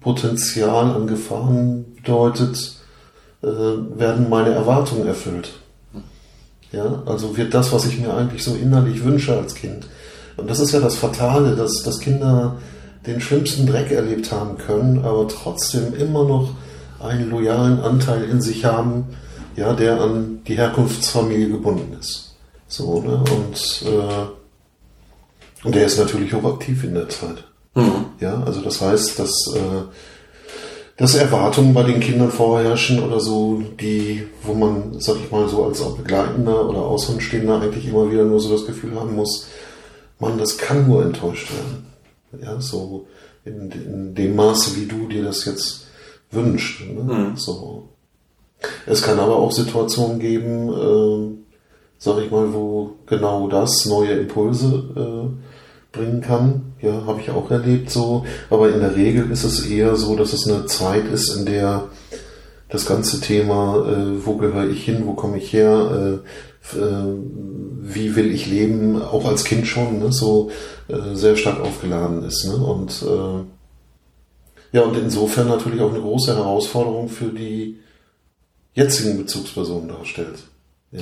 Potenzial 0.00 0.90
an 0.90 1.06
Gefahren 1.06 1.94
bedeutet, 1.96 2.76
werden 3.40 4.28
meine 4.28 4.50
Erwartungen 4.50 5.06
erfüllt. 5.06 5.50
Ja, 6.72 7.02
also 7.06 7.38
wird 7.38 7.54
das, 7.54 7.72
was 7.72 7.86
ich 7.86 7.98
mir 7.98 8.12
eigentlich 8.12 8.44
so 8.44 8.54
innerlich 8.54 9.02
wünsche 9.02 9.34
als 9.34 9.54
Kind. 9.54 9.86
Und 10.36 10.50
das 10.50 10.60
ist 10.60 10.72
ja 10.72 10.80
das 10.80 10.96
Fatale, 10.96 11.56
dass, 11.56 11.82
dass 11.82 12.00
Kinder 12.00 12.56
den 13.08 13.20
schlimmsten 13.20 13.66
Dreck 13.66 13.90
erlebt 13.90 14.30
haben 14.30 14.58
können, 14.58 15.04
aber 15.04 15.26
trotzdem 15.26 15.94
immer 15.94 16.24
noch 16.24 16.50
einen 17.00 17.30
loyalen 17.30 17.80
Anteil 17.80 18.24
in 18.24 18.40
sich 18.40 18.64
haben, 18.64 19.06
ja, 19.56 19.72
der 19.72 20.00
an 20.00 20.42
die 20.46 20.56
Herkunftsfamilie 20.56 21.48
gebunden 21.48 21.96
ist. 21.98 22.36
So, 22.68 23.00
ne? 23.00 23.24
Und, 23.34 23.84
äh, 23.86 25.66
und 25.66 25.74
der 25.74 25.86
ist 25.86 25.98
natürlich 25.98 26.34
auch 26.34 26.44
aktiv 26.44 26.84
in 26.84 26.94
der 26.94 27.08
Zeit. 27.08 27.44
Mhm. 27.74 28.04
Ja, 28.20 28.42
also 28.44 28.60
das 28.60 28.80
heißt, 28.80 29.18
dass, 29.18 29.54
äh, 29.56 29.82
dass 30.96 31.14
Erwartungen 31.14 31.72
bei 31.72 31.84
den 31.84 32.00
Kindern 32.00 32.30
vorherrschen 32.30 33.00
oder 33.02 33.20
so, 33.20 33.62
die, 33.80 34.26
wo 34.42 34.52
man, 34.52 35.00
sag 35.00 35.16
ich 35.24 35.30
mal, 35.30 35.48
so 35.48 35.64
als 35.64 35.80
auch 35.80 35.96
Begleitender 35.96 36.68
oder 36.68 36.80
Außenstehender 36.80 37.60
eigentlich 37.60 37.88
immer 37.88 38.10
wieder 38.10 38.24
nur 38.24 38.40
so 38.40 38.50
das 38.52 38.66
Gefühl 38.66 38.94
haben 38.96 39.16
muss, 39.16 39.48
man, 40.18 40.36
das 40.36 40.58
kann 40.58 40.86
nur 40.86 41.04
enttäuscht 41.04 41.50
werden. 41.52 41.87
Ja, 42.42 42.60
so 42.60 43.06
in, 43.44 43.70
in 43.70 44.14
dem 44.14 44.36
Maße, 44.36 44.76
wie 44.76 44.86
du 44.86 45.08
dir 45.08 45.24
das 45.24 45.44
jetzt 45.44 45.86
wünschst. 46.30 46.80
Ne? 46.80 47.02
Mhm. 47.02 47.36
So. 47.36 47.88
Es 48.86 49.02
kann 49.02 49.18
aber 49.18 49.36
auch 49.36 49.52
Situationen 49.52 50.18
geben, 50.18 50.68
äh, 50.68 51.36
sag 51.98 52.18
ich 52.18 52.30
mal, 52.30 52.52
wo 52.52 52.94
genau 53.06 53.48
das 53.48 53.86
neue 53.86 54.12
Impulse 54.12 54.84
äh, 54.96 55.96
bringen 55.96 56.20
kann. 56.20 56.74
Ja, 56.80 57.06
habe 57.06 57.20
ich 57.20 57.30
auch 57.30 57.50
erlebt 57.50 57.90
so. 57.90 58.24
Aber 58.50 58.72
in 58.72 58.80
der 58.80 58.94
Regel 58.94 59.30
ist 59.30 59.44
es 59.44 59.66
eher 59.66 59.96
so, 59.96 60.16
dass 60.16 60.32
es 60.32 60.48
eine 60.48 60.66
Zeit 60.66 61.06
ist, 61.06 61.34
in 61.36 61.46
der 61.46 61.88
das 62.68 62.84
ganze 62.84 63.20
Thema, 63.20 63.86
äh, 63.88 64.26
wo 64.26 64.36
gehöre 64.36 64.68
ich 64.68 64.84
hin, 64.84 65.06
wo 65.06 65.14
komme 65.14 65.38
ich 65.38 65.52
her, 65.52 66.20
äh, 66.22 66.28
wie 66.74 68.16
will 68.16 68.32
ich 68.32 68.46
leben, 68.46 69.00
auch 69.00 69.24
als 69.24 69.44
Kind 69.44 69.66
schon, 69.66 70.00
ne, 70.00 70.12
so 70.12 70.50
äh, 70.88 71.14
sehr 71.14 71.36
stark 71.36 71.60
aufgeladen 71.60 72.24
ist. 72.24 72.44
Ne? 72.46 72.56
Und 72.56 73.02
äh, 73.02 74.76
ja, 74.76 74.82
und 74.82 74.96
insofern 74.96 75.48
natürlich 75.48 75.80
auch 75.80 75.90
eine 75.90 76.00
große 76.00 76.36
Herausforderung 76.36 77.08
für 77.08 77.30
die 77.30 77.78
jetzigen 78.74 79.16
Bezugspersonen 79.16 79.88
darstellt. 79.88 80.38
Ja? 80.92 81.00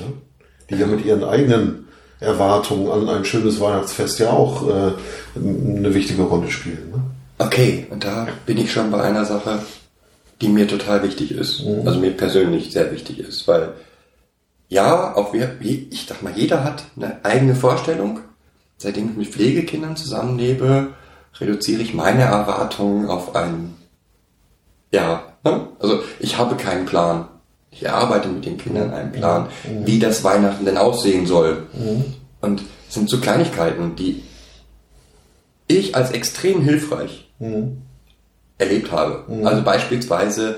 Die 0.70 0.76
ja 0.76 0.86
mit 0.86 1.04
ihren 1.04 1.24
eigenen 1.24 1.88
Erwartungen 2.20 2.90
an 2.90 3.08
ein 3.08 3.24
schönes 3.24 3.60
Weihnachtsfest 3.60 4.20
ja 4.20 4.30
auch 4.30 4.68
äh, 4.68 4.92
eine 5.36 5.94
wichtige 5.94 6.22
Rolle 6.22 6.50
spielen. 6.50 6.90
Ne? 6.92 7.02
Okay, 7.38 7.86
und 7.90 8.04
da 8.04 8.28
bin 8.46 8.58
ich 8.58 8.72
schon 8.72 8.90
bei 8.90 9.02
einer 9.02 9.24
Sache, 9.24 9.58
die 10.40 10.48
mir 10.48 10.66
total 10.66 11.02
wichtig 11.02 11.32
ist. 11.32 11.64
Mhm. 11.64 11.86
Also 11.86 12.00
mir 12.00 12.12
persönlich 12.12 12.72
sehr 12.72 12.90
wichtig 12.92 13.18
ist, 13.18 13.46
weil 13.46 13.74
ja, 14.68 15.14
auch 15.14 15.32
wir, 15.32 15.56
ich 15.60 16.06
sag 16.08 16.22
mal, 16.22 16.32
jeder 16.34 16.64
hat 16.64 16.84
eine 16.96 17.24
eigene 17.24 17.54
Vorstellung. 17.54 18.20
Seitdem 18.78 19.10
ich 19.10 19.16
mit 19.16 19.28
Pflegekindern 19.28 19.96
zusammenlebe, 19.96 20.88
reduziere 21.38 21.82
ich 21.82 21.94
meine 21.94 22.22
Erwartungen 22.22 23.08
auf 23.08 23.34
einen, 23.34 23.76
ja, 24.90 25.22
ne? 25.44 25.68
also 25.78 26.00
ich 26.18 26.36
habe 26.38 26.56
keinen 26.56 26.86
Plan. 26.86 27.28
Ich 27.70 27.84
erarbeite 27.84 28.28
mit 28.28 28.46
den 28.46 28.56
Kindern 28.56 28.92
einen 28.92 29.12
Plan, 29.12 29.48
wie 29.84 29.98
das 29.98 30.24
Weihnachten 30.24 30.64
denn 30.64 30.78
aussehen 30.78 31.26
soll. 31.26 31.66
Und 32.40 32.62
es 32.88 32.94
sind 32.94 33.10
so 33.10 33.20
Kleinigkeiten, 33.20 33.96
die 33.96 34.22
ich 35.68 35.94
als 35.94 36.10
extrem 36.10 36.62
hilfreich 36.62 37.30
erlebt 38.56 38.92
habe. 38.92 39.24
Also 39.44 39.62
beispielsweise 39.62 40.56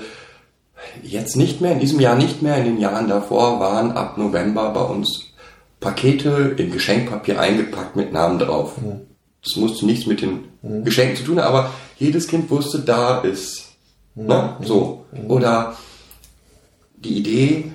jetzt 1.03 1.35
nicht 1.35 1.61
mehr, 1.61 1.73
in 1.73 1.79
diesem 1.79 1.99
Jahr 1.99 2.15
nicht 2.15 2.41
mehr, 2.41 2.57
in 2.57 2.65
den 2.65 2.79
Jahren 2.79 3.07
davor 3.07 3.59
waren 3.59 3.91
ab 3.91 4.17
November 4.17 4.69
bei 4.71 4.81
uns 4.81 5.33
Pakete 5.79 6.55
in 6.57 6.71
Geschenkpapier 6.71 7.39
eingepackt 7.39 7.95
mit 7.95 8.11
Namen 8.11 8.39
drauf. 8.39 8.73
Das 9.43 9.55
musste 9.55 9.85
nichts 9.85 10.05
mit 10.05 10.21
den 10.21 10.83
Geschenken 10.83 11.15
zu 11.15 11.23
tun 11.23 11.39
haben, 11.39 11.47
aber 11.47 11.71
jedes 11.97 12.27
Kind 12.27 12.49
wusste, 12.49 12.79
da 12.79 13.19
ist. 13.19 13.69
Ne? 14.15 14.57
So. 14.61 15.05
Oder 15.27 15.77
die 16.97 17.17
Idee, 17.17 17.71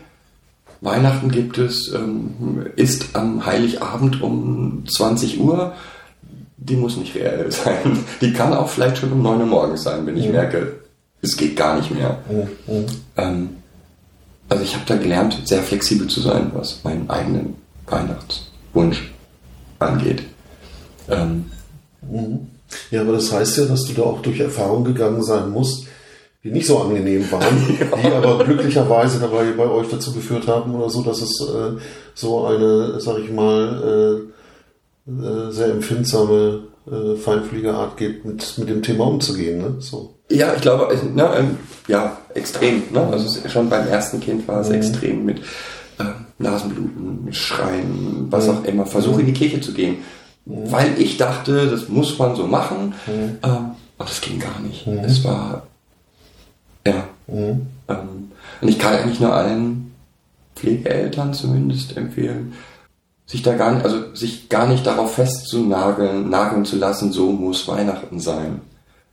Weihnachten 0.83 1.31
gibt 1.31 1.57
es, 1.57 1.93
ähm, 1.95 2.67
ist 2.77 3.17
am 3.17 3.47
Heiligabend 3.47 4.21
um 4.21 4.85
20 4.87 5.41
Uhr. 5.41 5.73
Die 6.59 6.77
muss 6.77 6.99
nicht 6.99 7.15
reell 7.15 7.51
sein. 7.51 8.05
Die 8.21 8.35
kann 8.35 8.53
auch 8.53 8.69
vielleicht 8.69 8.99
schon 8.99 9.13
um 9.13 9.23
9 9.23 9.41
Uhr 9.41 9.47
morgens 9.47 9.83
sein, 9.83 10.07
wenn 10.07 10.19
ich 10.19 10.29
merke, 10.29 10.84
es 11.25 11.37
geht 11.37 11.57
gar 11.57 11.77
nicht 11.77 11.91
mehr. 11.91 12.19
Ähm, 13.17 13.49
also 14.49 14.63
ich 14.63 14.75
habe 14.75 14.85
da 14.87 14.97
gelernt, 14.97 15.41
sehr 15.45 15.63
flexibel 15.63 16.07
zu 16.09 16.21
sein, 16.21 16.51
was 16.55 16.85
meinen 16.85 17.09
eigenen 17.11 17.55
Weihnachtswunsch 17.87 19.13
angeht. 19.79 20.23
Ähm, 21.09 21.47
Ja, 22.91 23.03
aber 23.03 23.13
das 23.13 23.33
heißt 23.33 23.59
ja, 23.59 23.65
dass 23.67 23.85
du 23.85 23.93
da 23.95 24.03
auch 24.03 24.23
durch 24.23 24.41
Erfahrungen 24.41 24.85
gegangen 24.85 25.23
sein 25.23 25.51
musst, 25.51 25.87
die 26.43 26.51
nicht 26.51 26.67
so 26.67 26.79
angenehm 26.79 27.31
waren, 27.33 27.57
die 27.79 28.13
aber 28.13 28.45
glücklicherweise 28.45 29.19
dabei 29.19 29.53
bei 29.57 29.67
euch 29.67 29.89
dazu 29.89 30.13
geführt 30.13 30.47
haben 30.47 30.75
oder 30.75 30.91
so, 30.91 31.03
dass 31.03 31.23
es 31.23 31.41
äh, 31.41 31.81
so 32.15 32.45
eine, 32.47 33.01
sag 33.01 33.19
ich 33.19 33.31
mal, 33.31 34.27
äh, 35.09 35.11
äh, 35.11 35.51
sehr 35.51 35.69
empfindsame, 35.69 36.65
äh, 36.91 37.17
feinfühlige 37.17 37.75
Art 37.75 37.97
gibt, 37.97 38.25
mit, 38.25 38.59
mit 38.59 38.69
dem 38.69 38.83
Thema 38.83 39.07
umzugehen. 39.07 39.59
Ne? 39.59 39.77
So. 39.79 40.14
Ja, 40.31 40.55
ich 40.55 40.63
glaube, 40.63 40.95
ne, 41.15 41.31
ähm, 41.37 41.59
ja, 41.87 42.17
extrem. 42.35 42.83
Ne? 42.91 43.07
Also 43.13 43.49
schon 43.49 43.69
beim 43.69 43.87
ersten 43.87 44.21
Kind 44.21 44.49
war 44.49 44.61
es 44.61 44.71
extrem 44.71 45.25
mit 45.25 45.41
ähm, 46.01 46.27
Nasenbluten, 46.39 47.33
Schreien, 47.33 48.27
was 48.31 48.49
auch 48.49 48.65
immer, 48.65 48.87
Versuche 48.87 49.21
in 49.21 49.27
die 49.27 49.33
Kirche 49.33 49.61
zu 49.61 49.73
gehen. 49.73 49.99
Weil 50.47 51.01
ich 51.01 51.17
dachte, 51.17 51.69
das 51.71 51.89
muss 51.89 52.19
man 52.19 52.37
so 52.37 52.47
machen. 52.47 52.95
Ähm, 53.07 53.39
aber 53.43 54.09
das 54.09 54.21
ging 54.21 54.39
gar 54.39 54.61
nicht. 54.61 54.87
Es 54.87 55.25
war, 55.25 55.63
ja. 56.87 57.05
Ähm, 57.29 57.67
und 58.61 58.69
ich 58.69 58.79
kann 58.79 58.95
eigentlich 58.95 59.21
nur 59.21 59.33
allen 59.33 59.95
Pflegeeltern 60.55 61.35
zumindest 61.35 61.97
empfehlen, 61.97 62.55
sich 63.27 63.43
da 63.43 63.55
gar 63.55 63.73
nicht, 63.73 63.85
also 63.85 64.15
sich 64.15 64.49
gar 64.49 64.67
nicht 64.67 64.87
darauf 64.87 65.15
festzunageln, 65.15 66.29
nageln 66.29 66.65
zu 66.65 66.77
lassen, 66.77 67.13
so 67.13 67.33
muss 67.33 67.67
Weihnachten 67.67 68.21
sein. 68.21 68.61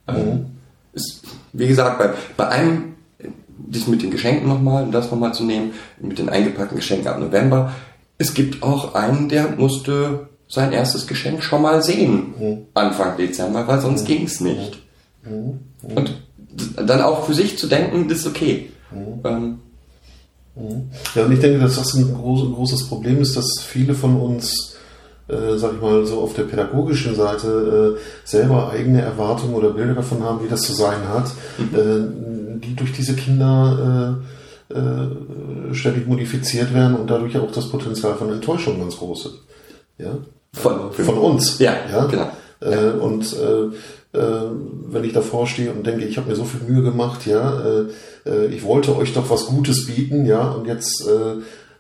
Ähm, 0.08 0.51
ist, 0.94 1.22
wie 1.54 1.68
gesagt, 1.68 2.00
bei, 2.00 2.10
bei 2.38 2.48
einem, 2.48 2.94
das 3.58 3.88
mit 3.88 4.02
den 4.02 4.12
Geschenken 4.12 4.48
nochmal, 4.48 4.84
um 4.84 4.92
das 4.92 5.10
nochmal 5.12 5.34
zu 5.34 5.44
nehmen, 5.44 5.72
mit 6.00 6.20
den 6.20 6.30
eingepackten 6.30 6.78
Geschenken 6.78 7.08
ab 7.08 7.20
November, 7.20 7.74
es 8.18 8.34
gibt 8.34 8.62
auch 8.64 8.94
einen, 8.96 9.30
der 9.30 9.50
musste 9.58 10.28
sein 10.48 10.74
erstes 10.74 11.08
Geschenk 11.08 11.42
schon 11.44 11.62
mal 11.62 11.82
sehen, 11.82 12.34
Anfang 12.74 13.16
Dezember, 13.18 13.66
weil 13.68 13.80
sonst 13.80 14.06
ging 14.06 14.26
es 14.26 14.42
nicht. 14.42 14.80
Und 15.82 16.10
d- 16.38 16.84
dann 16.86 17.02
auch 17.02 17.26
für 17.26 17.34
sich 17.34 17.58
zu 17.58 17.68
denken, 17.68 18.08
das 18.10 18.20
ist 18.20 18.28
okay. 18.28 18.70
Ähm, 19.24 19.60
Ja, 21.16 21.24
und 21.26 21.32
ich 21.32 21.40
denke, 21.40 21.60
dass 21.60 21.76
das 21.78 21.94
ein 21.94 22.14
groß, 22.14 22.54
großes 22.54 22.88
Problem 22.90 23.22
ist, 23.22 23.38
dass 23.38 23.46
viele 23.66 23.94
von 23.96 24.20
uns, 24.20 24.71
äh, 25.32 25.58
sag 25.58 25.74
ich 25.76 25.82
mal, 25.82 26.06
so 26.06 26.20
auf 26.22 26.34
der 26.34 26.44
pädagogischen 26.44 27.16
Seite 27.16 27.96
äh, 27.98 28.00
selber 28.26 28.70
eigene 28.72 29.02
Erwartungen 29.02 29.54
oder 29.56 29.70
Bilder 29.72 29.96
davon 29.96 30.22
haben, 30.24 30.44
wie 30.44 30.50
das 30.50 30.62
zu 30.62 30.74
sein 30.74 31.08
hat, 31.10 31.28
äh, 31.74 32.60
die 32.64 32.76
durch 32.76 32.92
diese 32.94 33.14
Kinder 33.16 34.20
äh, 34.70 34.74
äh, 34.74 35.74
ständig 35.74 36.08
modifiziert 36.08 36.74
werden 36.74 36.96
und 36.96 37.10
dadurch 37.10 37.38
auch 37.38 37.52
das 37.52 37.70
Potenzial 37.70 38.16
von 38.16 38.32
Enttäuschung 38.32 38.80
ganz 38.80 38.98
groß 38.98 39.26
ist. 39.26 39.36
Ja? 39.98 40.18
Von- 40.54 40.92
von 40.92 41.18
uns. 41.18 41.60
Ja, 41.92 42.06
genau. 42.06 42.32
Äh, 42.62 42.92
und 42.92 43.34
äh, 43.34 44.18
äh, 44.18 44.22
wenn 44.90 45.04
ich 45.04 45.14
davor 45.14 45.48
stehe 45.48 45.72
und 45.72 45.88
denke, 45.88 46.06
ich 46.06 46.18
habe 46.18 46.30
mir 46.30 46.36
so 46.36 46.44
viel 46.44 46.62
Mühe 46.68 46.84
gemacht, 46.84 47.26
ja, 47.26 47.62
äh, 47.62 48.30
äh, 48.30 48.46
ich 48.48 48.64
wollte 48.64 48.96
euch 48.98 49.14
doch 49.14 49.30
was 49.30 49.46
Gutes 49.46 49.88
bieten, 49.88 50.26
ja, 50.26 50.52
und 50.52 50.68
jetzt 50.68 51.08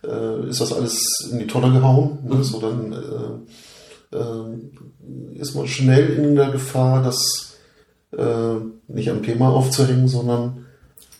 äh, 0.03 0.50
ist 0.50 0.62
das 0.62 0.74
alles 0.74 1.29
in 1.31 1.39
die 1.39 1.48
Tonne 1.48 1.72
gehauen, 1.74 2.20
ne, 2.24 2.43
so 2.43 2.60
dann 2.60 2.93
äh, 4.12 4.17
äh, 4.17 5.39
ist 5.39 5.55
man 5.55 5.67
schnell 5.67 6.10
in 6.17 6.36
der 6.36 6.50
Gefahr, 6.51 7.03
das 7.03 7.58
äh, 8.17 8.55
nicht 8.88 9.10
am 9.10 9.24
Thema 9.24 9.50
aufzuhängen, 9.50 10.08
sondern 10.08 10.65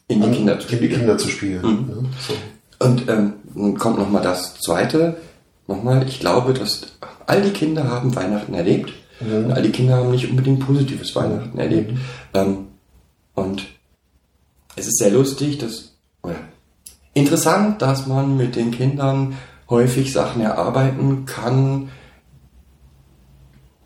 in 0.08 0.22
die 0.22 0.28
an- 0.28 0.34
Kinder 0.34 0.60
zu 0.60 0.68
spielen. 0.68 0.92
Kinder 0.92 1.18
zu 1.18 1.28
spielen. 1.30 1.62
Ne, 1.62 2.10
so. 2.28 2.34
Und 2.86 3.08
ähm, 3.10 3.34
nun 3.54 3.78
kommt 3.78 4.00
nochmal 4.00 4.24
das 4.24 4.56
Zweite. 4.60 5.18
Nochmal, 5.68 6.06
ich 6.08 6.20
glaube, 6.20 6.54
dass 6.54 6.82
all 7.28 7.42
die 7.42 7.52
Kinder 7.52 7.88
haben 7.88 8.16
Weihnachten 8.16 8.54
erlebt. 8.54 8.92
Und 9.20 9.52
all 9.52 9.62
die 9.62 9.70
Kinder 9.70 9.98
haben 9.98 10.10
nicht 10.10 10.28
unbedingt 10.28 10.66
positives 10.66 11.16
Weihnachten 11.16 11.58
erlebt. 11.60 11.94
Ähm, 12.34 12.70
und 13.36 13.68
es 14.76 14.88
ist 14.88 14.98
sehr 14.98 15.12
lustig, 15.12 15.60
dass, 15.60 15.94
oder 16.24 16.36
interessant, 17.13 17.82
dass 17.82 18.08
man 18.08 18.38
mit 18.38 18.56
den 18.56 18.72
Kindern 18.72 19.38
häufig 19.70 20.12
Sachen 20.12 20.41
erarbeiten 20.41 21.25
kann, 21.25 21.89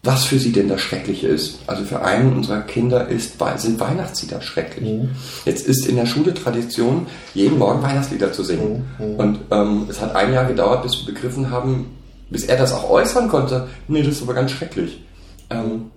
was 0.05 0.25
für 0.25 0.37
sie 0.37 0.51
denn 0.51 0.69
das 0.69 0.81
Schreckliche 0.81 1.27
ist. 1.27 1.59
Also 1.65 1.83
für 1.83 2.03
einen 2.03 2.33
unserer 2.33 2.61
Kinder 2.61 3.07
ist, 3.07 3.39
sind 3.57 3.79
Weihnachtslieder 3.79 4.41
schrecklich. 4.41 4.87
Mhm. 4.87 5.09
Jetzt 5.45 5.67
ist 5.67 5.87
in 5.87 5.95
der 5.95 6.05
Schule 6.05 6.33
Tradition, 6.33 7.07
jeden 7.33 7.57
Morgen 7.57 7.81
Weihnachtslieder 7.81 8.31
zu 8.31 8.43
singen. 8.43 8.85
Mhm. 8.99 9.15
Und 9.15 9.39
ähm, 9.49 9.87
es 9.89 9.99
hat 9.99 10.15
ein 10.15 10.31
Jahr 10.31 10.45
gedauert, 10.45 10.83
bis 10.83 10.99
wir 10.99 11.13
begriffen 11.13 11.49
haben, 11.49 11.87
bis 12.29 12.43
er 12.43 12.57
das 12.57 12.71
auch 12.71 12.89
äußern 12.89 13.29
konnte. 13.29 13.67
Nee, 13.87 14.03
das 14.03 14.15
ist 14.15 14.21
aber 14.21 14.35
ganz 14.35 14.51
schrecklich. 14.51 15.03
Ähm, 15.49 15.89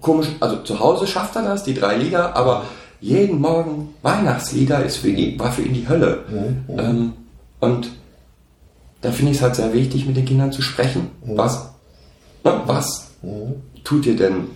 komisch, 0.00 0.28
also 0.38 0.58
zu 0.58 0.78
Hause 0.78 1.08
schafft 1.08 1.34
er 1.34 1.42
das, 1.42 1.64
die 1.64 1.74
drei 1.74 1.96
Lieder, 1.96 2.36
aber 2.36 2.64
jeden 3.02 3.40
Morgen 3.40 3.94
Weihnachtslieder 4.02 4.84
ist 4.84 4.98
für 4.98 5.10
ihn, 5.10 5.38
war 5.38 5.52
für 5.52 5.62
ihn 5.62 5.74
die 5.74 5.88
Hölle. 5.88 6.24
Mhm. 6.30 6.78
Ähm, 6.78 7.12
und 7.60 7.90
da 9.00 9.10
finde 9.10 9.32
ich 9.32 9.38
es 9.38 9.42
halt 9.42 9.56
sehr 9.56 9.74
wichtig, 9.74 10.06
mit 10.06 10.16
den 10.16 10.24
Kindern 10.24 10.52
zu 10.52 10.62
sprechen. 10.62 11.10
Mhm. 11.26 11.36
Was, 11.36 11.70
na, 12.44 12.62
was 12.66 13.10
mhm. 13.22 13.54
tut 13.82 14.06
ihr 14.06 14.16
denn, 14.16 14.46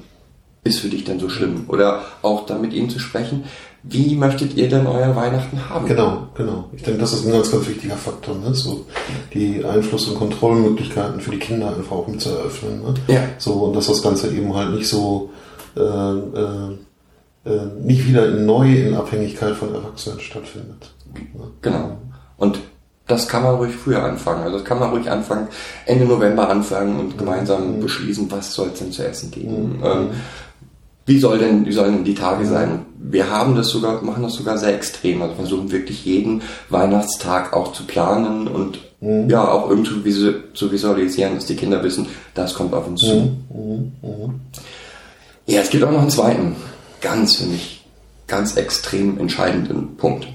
ist 0.63 0.79
für 0.79 0.89
dich 0.89 1.05
denn 1.05 1.19
so 1.19 1.29
schlimm? 1.29 1.65
Oder 1.69 2.03
auch 2.23 2.47
dann 2.47 2.61
mit 2.61 2.73
ihnen 2.73 2.89
zu 2.89 3.01
sprechen, 3.01 3.45
wie 3.83 4.15
möchtet 4.15 4.57
ihr 4.57 4.69
denn 4.69 4.87
euer 4.87 5.15
Weihnachten 5.15 5.69
haben? 5.69 5.87
Genau, 5.87 6.29
genau. 6.35 6.71
Ich 6.73 6.83
denke, 6.83 7.01
das 7.01 7.13
ist 7.13 7.27
ein 7.27 7.33
ganz, 7.33 7.51
ganz 7.51 7.69
wichtiger 7.69 7.97
Faktor, 7.97 8.37
ne? 8.37 8.55
so 8.55 8.85
die 9.33 9.65
Einfluss- 9.65 10.09
und 10.09 10.17
Kontrollmöglichkeiten 10.17 11.21
für 11.21 11.31
die 11.31 11.39
Kinder 11.39 11.69
einfach 11.69 11.93
auch 11.93 12.07
mit 12.09 12.21
zu 12.21 12.31
eröffnen. 12.31 12.83
Ne? 12.83 12.95
Ja. 13.09 13.21
So, 13.39 13.53
und 13.65 13.77
dass 13.77 13.87
das 13.87 14.03
Ganze 14.03 14.29
eben 14.35 14.55
halt 14.55 14.73
nicht 14.73 14.89
so 14.89 15.31
äh, 15.77 15.81
äh 15.81 16.77
nicht 17.81 18.09
wieder 18.09 18.31
neu 18.31 18.73
in 18.73 18.95
Abhängigkeit 18.95 19.55
von 19.55 19.75
Erwachsenen 19.75 20.21
stattfindet. 20.21 20.93
Genau. 21.63 21.97
Und 22.37 22.59
das 23.07 23.29
kann 23.29 23.43
man 23.43 23.55
ruhig 23.55 23.75
früher 23.75 24.03
anfangen. 24.03 24.43
Also 24.43 24.59
das 24.59 24.67
kann 24.67 24.81
man 24.81 24.91
ruhig 24.91 25.11
anfangen, 25.11 25.49
Ende 25.87 26.07
November 26.07 26.49
anfangen 26.49 26.99
und 26.99 27.19
gemeinsam 27.19 27.77
mhm. 27.77 27.81
beschließen, 27.81 28.31
was 28.31 28.53
soll 28.53 28.71
es 28.73 28.81
denn 28.81 28.93
zu 28.93 29.07
essen 29.07 29.31
geben. 29.31 29.79
Mhm. 29.79 29.85
Ähm, 29.85 30.11
wie 31.07 31.21
soll 31.21 31.39
denn, 31.39 31.67
wie 31.67 31.73
sollen 31.73 31.95
denn 31.95 32.05
die 32.05 32.17
Tage 32.17 32.45
mhm. 32.45 32.49
sein? 32.49 32.87
Wir 32.99 33.31
haben 33.31 33.55
das 33.55 33.69
sogar, 33.69 34.03
machen 34.03 34.25
das 34.25 34.35
sogar 34.35 34.59
sehr 34.59 34.75
extrem. 34.75 35.23
Also 35.23 35.35
versuchen 35.37 35.71
wirklich 35.71 36.05
jeden 36.05 36.43
Weihnachtstag 36.69 37.53
auch 37.53 37.73
zu 37.73 37.85
planen 37.85 38.49
und 38.49 38.81
mhm. 39.01 39.31
ja 39.31 39.47
auch 39.49 39.71
irgendwie 39.71 40.11
zu 40.53 40.73
visualisieren, 40.73 41.37
dass 41.37 41.47
die 41.47 41.57
Kinder 41.57 41.85
wissen, 41.85 42.09
das 42.35 42.55
kommt 42.55 42.75
auf 42.75 42.89
uns 42.89 43.03
zu. 43.03 43.15
Mhm. 43.15 43.93
Mhm. 44.03 44.41
Ja, 45.47 45.61
es 45.61 45.71
gibt 45.71 45.85
auch 45.85 45.93
noch 45.93 46.01
einen 46.01 46.11
zweiten, 46.11 46.57
ganz 47.07 47.37
für 47.37 47.47
mich, 47.47 47.85
ganz 48.27 48.57
extrem 48.57 49.19
entscheidenden 49.19 49.97
Punkt. 49.97 50.27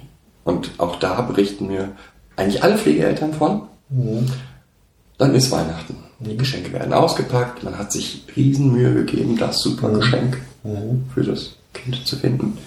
Und 0.46 0.72
auch 0.78 1.00
da 1.00 1.20
berichten 1.22 1.68
mir 1.68 1.92
eigentlich 2.38 2.64
alle 2.64 2.78
Pflegeeltern 2.78 3.34
von. 3.34 3.64
Mhm. 3.90 4.32
Dann 5.18 5.36
ist 5.36 5.52
Weihnachten. 5.52 5.98
Die 6.20 6.38
Geschenke 6.38 6.72
werden 6.72 6.94
ausgepackt, 6.94 7.64
man 7.64 7.78
hat 7.78 7.92
sich 7.92 8.24
Riesenmühe 8.36 8.94
gegeben, 8.94 9.38
das 9.38 9.60
super 9.60 9.90
mhm. 9.90 9.96
Geschenk 9.96 10.42
mhm. 10.64 11.06
für 11.14 11.24
das 11.24 11.56
Kind 11.74 12.08
zu 12.08 12.16
finden. 12.16 12.58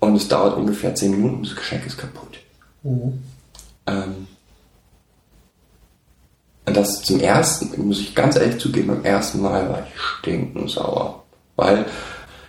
Und 0.00 0.14
es 0.14 0.28
dauert 0.28 0.56
ungefähr 0.58 0.94
10 0.94 1.12
Minuten 1.12 1.36
und 1.36 1.46
das 1.46 1.56
Geschenk 1.56 1.86
ist 1.86 1.96
kaputt. 1.96 2.38
Mhm. 2.82 3.22
Ähm, 3.86 4.26
und 6.66 6.76
das 6.76 7.00
zum 7.00 7.18
ersten, 7.18 7.86
muss 7.86 8.00
ich 8.00 8.14
ganz 8.14 8.36
ehrlich 8.36 8.58
zugeben, 8.58 8.88
beim 8.88 9.04
ersten 9.04 9.40
Mal 9.40 9.70
war 9.70 9.86
ich 9.86 9.98
stinkend 9.98 10.70
sauer. 10.70 11.24
Weil, 11.56 11.86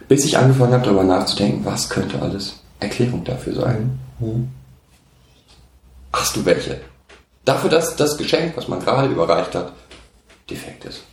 bis 0.10 0.26
ich 0.26 0.38
angefangen 0.38 0.74
habe, 0.74 0.84
darüber 0.84 1.04
nachzudenken, 1.04 1.64
was 1.64 1.88
könnte 1.88 2.22
alles 2.22 2.56
Erklärung 2.80 3.24
dafür 3.24 3.54
sein. 3.54 4.00
Mhm. 4.20 4.50
Hast 6.12 6.36
du 6.36 6.44
welche? 6.44 6.82
Dafür, 7.46 7.70
dass 7.70 7.96
das 7.96 8.18
Geschenk, 8.18 8.58
was 8.58 8.68
man 8.68 8.80
gerade 8.80 9.10
überreicht 9.10 9.56
hat, 9.56 9.72
defekt 10.50 10.86
ist. 10.86 11.04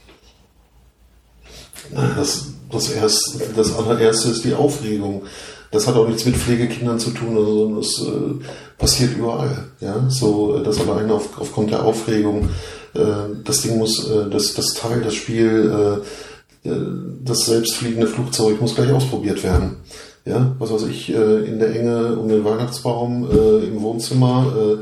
Das, 1.92 2.48
das, 2.72 2.90
erst, 2.90 3.40
das 3.54 3.76
allererste 3.76 4.30
ist 4.30 4.44
die 4.44 4.54
Aufregung. 4.54 5.22
Das 5.70 5.86
hat 5.86 5.94
auch 5.94 6.08
nichts 6.08 6.24
mit 6.24 6.36
Pflegekindern 6.36 6.98
zu 6.98 7.10
tun, 7.10 7.34
sondern 7.34 7.78
es 7.80 8.00
äh, 8.00 8.44
passiert 8.78 9.16
überall. 9.16 9.68
Ja? 9.80 10.06
So, 10.08 10.58
das 10.60 10.80
allein 10.80 11.10
auf, 11.10 11.38
aufgrund 11.38 11.70
der 11.70 11.84
Aufregung. 11.84 12.48
Äh, 12.94 13.04
das 13.44 13.60
Ding 13.62 13.76
muss, 13.76 14.08
äh, 14.08 14.30
das, 14.30 14.54
das 14.54 14.72
Teil, 14.72 15.02
das 15.02 15.14
Spiel, 15.14 15.70
äh, 15.70 16.00
äh, 16.00 16.02
das 17.24 17.46
selbstfliegende 17.46 18.06
Flugzeug 18.06 18.60
muss 18.60 18.74
gleich 18.74 18.92
ausprobiert 18.92 19.42
werden. 19.42 19.76
Ja, 20.26 20.56
was 20.58 20.72
weiß 20.72 20.82
ich, 20.88 21.14
äh, 21.14 21.44
in 21.44 21.60
der 21.60 21.74
Enge 21.74 22.16
um 22.16 22.28
den 22.28 22.44
Weihnachtsbaum, 22.44 23.28
äh, 23.30 23.64
im 23.64 23.80
Wohnzimmer, 23.80 24.80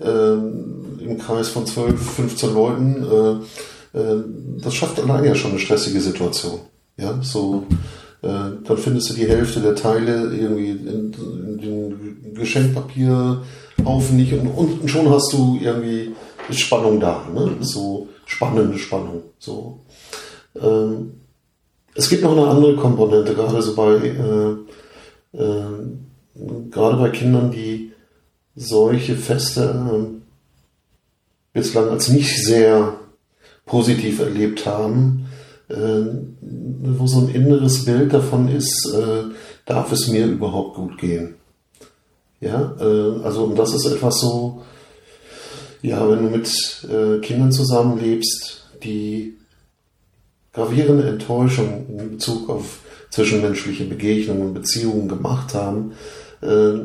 äh, 0.00 0.04
im 0.04 1.18
Kreis 1.18 1.48
von 1.48 1.66
12, 1.66 1.98
15 1.98 2.52
Leuten, 2.52 3.06
das 4.60 4.74
schafft 4.74 5.00
allein 5.00 5.24
ja 5.24 5.36
schon 5.36 5.52
eine 5.52 5.60
stressige 5.60 6.00
Situation. 6.00 6.58
Ja, 6.98 7.16
so, 7.22 7.64
dann 8.20 8.76
findest 8.76 9.10
du 9.10 9.14
die 9.14 9.28
Hälfte 9.28 9.60
der 9.60 9.76
Teile 9.76 10.34
irgendwie 10.34 10.70
in, 10.70 11.12
in 11.14 11.58
den 11.58 12.34
Geschenkpapierhaufen 12.34 14.16
nicht 14.16 14.32
und, 14.32 14.48
und 14.48 14.90
schon 14.90 15.08
hast 15.10 15.32
du 15.32 15.58
irgendwie 15.62 16.12
Spannung 16.50 16.98
da, 16.98 17.24
ne? 17.32 17.52
so 17.60 18.08
spannende 18.26 18.78
Spannung, 18.78 19.22
so. 19.38 19.78
Ähm, 20.56 21.20
es 21.94 22.08
gibt 22.08 22.22
noch 22.22 22.32
eine 22.32 22.48
andere 22.48 22.76
Komponente, 22.76 23.34
gerade 23.34 23.62
so 23.62 23.74
bei, 23.74 23.94
äh, 23.96 25.38
äh, 25.38 26.70
gerade 26.70 26.96
bei 26.96 27.10
Kindern, 27.10 27.50
die 27.50 27.92
solche 28.56 29.16
Feste 29.16 29.62
äh, 29.62 30.22
bislang 31.52 31.88
als 31.88 32.08
nicht 32.08 32.44
sehr 32.44 32.94
positiv 33.66 34.20
erlebt 34.20 34.66
haben, 34.66 35.26
äh, 35.68 36.02
wo 36.40 37.06
so 37.06 37.20
ein 37.20 37.28
inneres 37.28 37.84
Bild 37.84 38.12
davon 38.12 38.48
ist, 38.48 38.92
äh, 38.92 39.32
darf 39.66 39.92
es 39.92 40.08
mir 40.08 40.26
überhaupt 40.26 40.76
gut 40.76 40.98
gehen. 40.98 41.36
Ja, 42.40 42.76
äh, 42.78 43.22
also 43.24 43.44
und 43.44 43.58
das 43.58 43.72
ist 43.72 43.86
etwas 43.86 44.20
so, 44.20 44.62
ja, 45.80 46.08
wenn 46.10 46.22
du 46.24 46.30
mit 46.30 46.48
Kindern 47.20 47.52
zusammenlebst, 47.52 48.70
die 48.82 49.36
gravierende 50.54 51.08
Enttäuschung 51.08 51.86
in 51.88 52.12
Bezug 52.12 52.48
auf 52.48 52.78
zwischenmenschliche 53.10 53.84
Begegnungen 53.84 54.48
und 54.48 54.54
Beziehungen 54.54 55.08
gemacht 55.08 55.54
haben, 55.54 55.92
äh, 56.40 56.78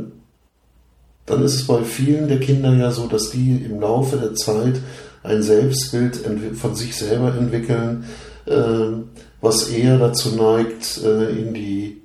dann 1.25 1.43
ist 1.43 1.55
es 1.55 1.67
bei 1.67 1.83
vielen 1.83 2.27
der 2.27 2.39
Kinder 2.39 2.73
ja 2.75 2.91
so, 2.91 3.07
dass 3.07 3.29
die 3.29 3.63
im 3.63 3.79
Laufe 3.79 4.17
der 4.17 4.33
Zeit 4.33 4.81
ein 5.21 5.43
Selbstbild 5.43 6.19
von 6.55 6.75
sich 6.75 6.95
selber 6.95 7.35
entwickeln, 7.35 8.05
äh, 8.45 9.03
was 9.41 9.69
eher 9.69 9.97
dazu 9.99 10.35
neigt, 10.35 11.01
äh, 11.03 11.29
in 11.29 11.53
die 11.53 11.95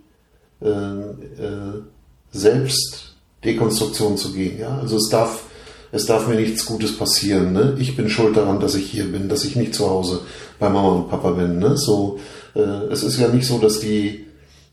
Selbstdekonstruktion 2.33 4.17
zu 4.17 4.33
gehen. 4.33 4.65
Also 4.65 4.97
es 4.97 5.11
darf 5.11 5.45
es 5.95 6.07
darf 6.07 6.27
mir 6.27 6.35
nichts 6.35 6.65
Gutes 6.67 6.97
passieren. 6.97 7.53
Ne? 7.53 7.77
Ich 7.79 7.95
bin 7.97 8.09
schuld 8.09 8.37
daran, 8.37 8.59
dass 8.59 8.75
ich 8.75 8.91
hier 8.91 9.05
bin, 9.13 9.29
dass 9.29 9.45
ich 9.45 9.55
nicht 9.55 9.75
zu 9.75 9.89
Hause 9.89 10.23
bei 10.59 10.69
Mama 10.69 10.89
und 10.89 11.11
Papa 11.11 11.31
bin. 11.31 11.59
Ne? 11.59 11.77
So, 11.77 12.19
äh, 12.55 12.61
es 12.91 13.03
ist 13.03 13.19
ja 13.19 13.29
nicht 13.29 13.47
so, 13.47 13.59
dass 13.59 13.81
die 13.81 14.25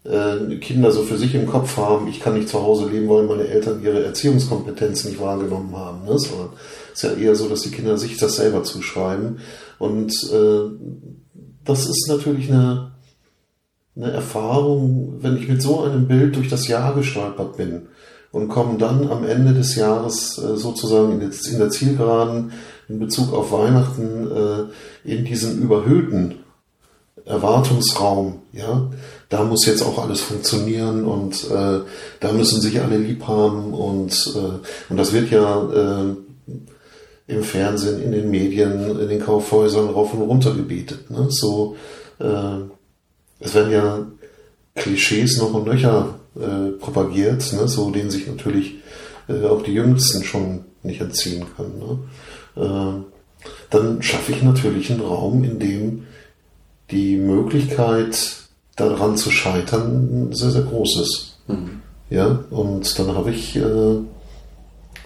äh, 0.04 0.56
Kinder 0.58 0.92
so 0.92 1.04
für 1.04 1.18
sich 1.18 1.36
im 1.36 1.48
Kopf 1.48 1.78
haben, 1.78 2.08
ich 2.08 2.20
kann 2.20 2.34
nicht 2.34 2.50
zu 2.50 2.62
Hause 2.62 2.90
leben, 2.90 3.10
weil 3.10 3.24
meine 3.24 3.48
Eltern 3.48 3.82
ihre 3.84 4.04
Erziehungskompetenz 4.04 5.06
nicht 5.06 5.20
wahrgenommen 5.20 5.76
haben. 5.76 6.06
Ne? 6.06 6.18
Sondern 6.18 6.50
es 6.94 7.04
ist 7.04 7.12
ja 7.12 7.18
eher 7.18 7.36
so, 7.36 7.48
dass 7.48 7.62
die 7.62 7.72
Kinder 7.72 7.98
sich 7.98 8.18
das 8.18 8.36
selber 8.36 8.64
zuschreiben. 8.64 9.40
Und 9.80 10.12
äh, 10.32 10.70
das 11.66 11.88
ist 11.88 12.08
natürlich 12.08 12.52
eine, 12.52 12.92
eine 13.96 14.12
Erfahrung, 14.12 15.18
wenn 15.22 15.38
ich 15.38 15.48
mit 15.48 15.62
so 15.62 15.82
einem 15.84 16.08
Bild 16.08 16.36
durch 16.36 16.50
das 16.50 16.68
Jahr 16.68 16.96
gestolpert 16.96 17.58
bin 17.58 17.88
und 18.32 18.48
kommen 18.48 18.78
dann 18.78 19.10
am 19.10 19.26
Ende 19.26 19.54
des 19.54 19.76
Jahres 19.76 20.38
äh, 20.38 20.56
sozusagen 20.56 21.20
in 21.22 21.60
der 21.60 21.70
Zielgeraden 21.70 22.52
in 22.92 23.00
Bezug 23.00 23.34
auf 23.34 23.52
Weihnachten 23.52 24.30
äh, 24.32 25.10
in 25.10 25.26
diesen 25.26 25.62
überhöhten 25.62 26.36
Erwartungsraum, 27.26 28.42
ja, 28.52 28.90
da 29.30 29.44
muss 29.44 29.66
jetzt 29.66 29.84
auch 29.84 30.04
alles 30.04 30.22
funktionieren 30.22 31.06
und 31.06 31.50
äh, 31.50 31.80
da 32.20 32.32
müssen 32.34 32.62
sich 32.62 32.82
alle 32.82 32.98
lieb 32.98 33.28
haben 33.28 33.74
und, 33.74 34.12
äh, 34.36 34.90
und 34.90 34.98
das 34.98 35.14
wird 35.14 35.32
ja 35.32 35.70
äh, 35.72 36.16
im 37.28 37.44
Fernsehen, 37.44 38.02
in 38.02 38.12
den 38.12 38.30
Medien, 38.30 39.00
in 39.00 39.08
den 39.08 39.22
Kaufhäusern 39.22 39.90
rauf 39.90 40.14
und 40.14 40.22
runter 40.22 40.54
gebetet. 40.54 41.10
Ne? 41.10 41.28
So, 41.30 41.76
äh, 42.20 42.58
es 43.40 43.54
werden 43.54 43.72
ja 43.72 44.08
Klischees 44.76 45.38
noch 45.38 45.54
und 45.54 45.66
nöcher 45.66 46.16
äh, 46.36 46.72
propagiert, 46.80 47.54
ne, 47.54 47.68
so 47.68 47.90
denen 47.92 48.10
sich 48.10 48.28
natürlich 48.28 48.76
äh, 49.28 49.46
auch 49.46 49.62
die 49.64 49.74
Jüngsten 49.74 50.24
schon 50.24 50.66
nicht 50.84 51.02
entziehen 51.02 51.46
können. 51.56 51.80
Ne? 51.80 52.00
Äh, 52.56 52.62
dann 53.70 54.02
schaffe 54.02 54.32
ich 54.32 54.44
natürlich 54.44 54.92
einen 54.92 55.02
Raum, 55.02 55.44
in 55.44 55.60
dem 55.60 56.04
die 56.92 57.16
Möglichkeit 57.18 58.36
daran 58.76 59.18
zu 59.18 59.32
scheitern 59.32 60.30
sehr, 60.32 60.52
sehr 60.52 60.64
groß 60.64 61.02
ist. 61.02 61.38
Mhm. 61.48 61.82
Ja, 62.10 62.44
und 62.50 63.00
dann 63.00 63.16
habe 63.16 63.32
ich, 63.32 63.56
äh, 63.56 63.62
und 63.62 64.08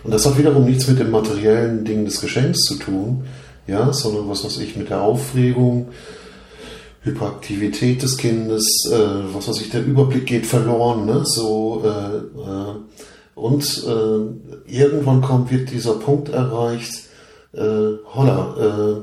das 0.03 0.25
hat 0.25 0.37
wiederum 0.37 0.65
nichts 0.65 0.87
mit 0.87 0.99
dem 0.99 1.11
materiellen 1.11 1.85
Ding 1.85 2.05
des 2.05 2.19
Geschenks 2.19 2.61
zu 2.61 2.75
tun, 2.75 3.25
ja, 3.67 3.93
sondern 3.93 4.27
was 4.29 4.43
weiß 4.43 4.57
ich, 4.59 4.75
mit 4.75 4.89
der 4.89 5.01
Aufregung, 5.01 5.89
Hyperaktivität 7.01 8.01
des 8.01 8.17
Kindes, 8.17 8.65
äh, 8.91 9.33
was 9.33 9.47
weiß 9.47 9.61
ich, 9.61 9.69
der 9.69 9.85
Überblick 9.85 10.25
geht 10.25 10.47
verloren, 10.47 11.05
ne? 11.05 11.21
So 11.23 11.83
äh, 11.85 12.17
äh, 12.17 12.75
und 13.35 13.83
irgendwann 14.65 15.21
kommt 15.21 15.51
wird 15.51 15.69
dieser 15.69 15.95
Punkt 15.95 16.29
erreicht, 16.29 17.04
äh, 17.55 17.97
holla, 18.13 18.55
äh, 18.57 19.01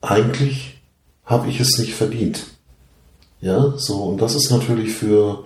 eigentlich 0.00 0.80
habe 1.24 1.48
ich 1.48 1.60
es 1.60 1.78
nicht 1.78 1.94
verdient. 1.94 2.46
Ja, 3.40 3.74
so 3.76 4.04
und 4.04 4.20
das 4.20 4.34
ist 4.34 4.50
natürlich 4.50 4.92
für 4.92 5.44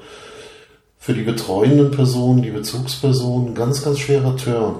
für 1.02 1.14
die 1.14 1.22
betreuenden 1.22 1.90
Personen, 1.90 2.42
die 2.42 2.52
Bezugspersonen, 2.52 3.56
ganz, 3.56 3.82
ganz 3.82 3.98
schwerer 3.98 4.36
Turn. 4.36 4.76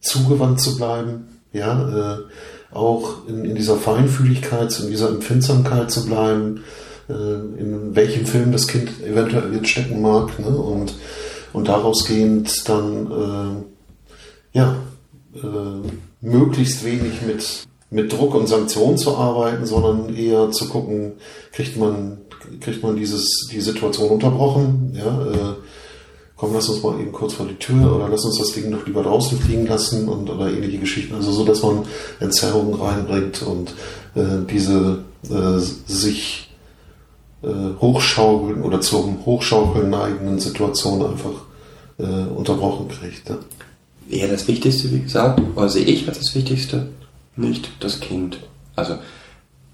Zugewandt 0.00 0.60
zu 0.60 0.76
bleiben, 0.76 1.40
ja, 1.54 2.18
äh, 2.18 2.74
auch 2.74 3.26
in, 3.26 3.46
in 3.46 3.54
dieser 3.54 3.76
Feinfühligkeit, 3.76 4.78
in 4.80 4.90
dieser 4.90 5.08
Empfindsamkeit 5.08 5.90
zu 5.90 6.04
bleiben, 6.04 6.62
äh, 7.08 7.12
in 7.12 7.96
welchem 7.96 8.26
Film 8.26 8.52
das 8.52 8.66
Kind 8.66 8.90
eventuell 9.02 9.54
jetzt 9.54 9.68
stecken 9.70 10.02
mag, 10.02 10.38
ne? 10.38 10.48
und, 10.48 10.94
und 11.54 11.68
daraus 11.68 12.04
gehend 12.04 12.68
dann, 12.68 13.06
äh, 13.10 14.58
ja, 14.58 14.76
äh, 15.34 15.88
möglichst 16.20 16.84
wenig 16.84 17.22
mit, 17.22 17.66
mit 17.90 18.12
Druck 18.12 18.34
und 18.34 18.48
Sanktionen 18.48 18.98
zu 18.98 19.16
arbeiten, 19.16 19.66
sondern 19.66 20.14
eher 20.14 20.50
zu 20.50 20.68
gucken, 20.68 21.12
kriegt 21.52 21.76
man, 21.76 22.18
kriegt 22.60 22.82
man 22.82 22.96
dieses, 22.96 23.48
die 23.52 23.60
Situation 23.60 24.10
unterbrochen, 24.10 24.92
ja, 24.96 25.26
äh, 25.26 25.54
komm, 26.36 26.54
lass 26.54 26.68
uns 26.68 26.82
mal 26.82 26.98
eben 26.98 27.12
kurz 27.12 27.34
vor 27.34 27.46
die 27.46 27.56
Tür 27.56 27.94
oder 27.94 28.08
lass 28.08 28.24
uns 28.24 28.38
das 28.38 28.52
Ding 28.52 28.70
noch 28.70 28.86
lieber 28.86 29.02
draußen 29.02 29.38
fliegen 29.38 29.66
lassen 29.66 30.08
und 30.08 30.30
oder 30.30 30.50
ähnliche 30.50 30.78
Geschichten. 30.78 31.14
Also 31.14 31.32
so, 31.32 31.44
dass 31.44 31.62
man 31.62 31.84
Entzerrungen 32.18 32.74
reinbringt 32.74 33.42
und 33.42 33.74
äh, 34.14 34.46
diese 34.50 35.04
äh, 35.28 35.58
sich 35.58 36.50
äh, 37.42 37.48
hochschaukeln 37.80 38.62
oder 38.62 38.80
zum 38.80 39.24
Hochschaukeln 39.26 39.90
neigenden 39.90 40.40
Situationen 40.40 41.10
einfach 41.10 41.42
äh, 41.98 42.04
unterbrochen 42.34 42.88
kriegt. 42.88 43.28
Ja. 43.28 43.36
Ja, 44.08 44.26
das 44.26 44.48
Wichtigste, 44.48 44.90
wie 44.92 45.00
gesagt, 45.00 45.40
oder 45.54 45.68
sehe 45.68 45.84
ich 45.84 46.08
als 46.08 46.18
das 46.18 46.34
Wichtigste, 46.34 46.88
nicht 47.36 47.70
das 47.80 48.00
Kind. 48.00 48.38
Also 48.76 48.96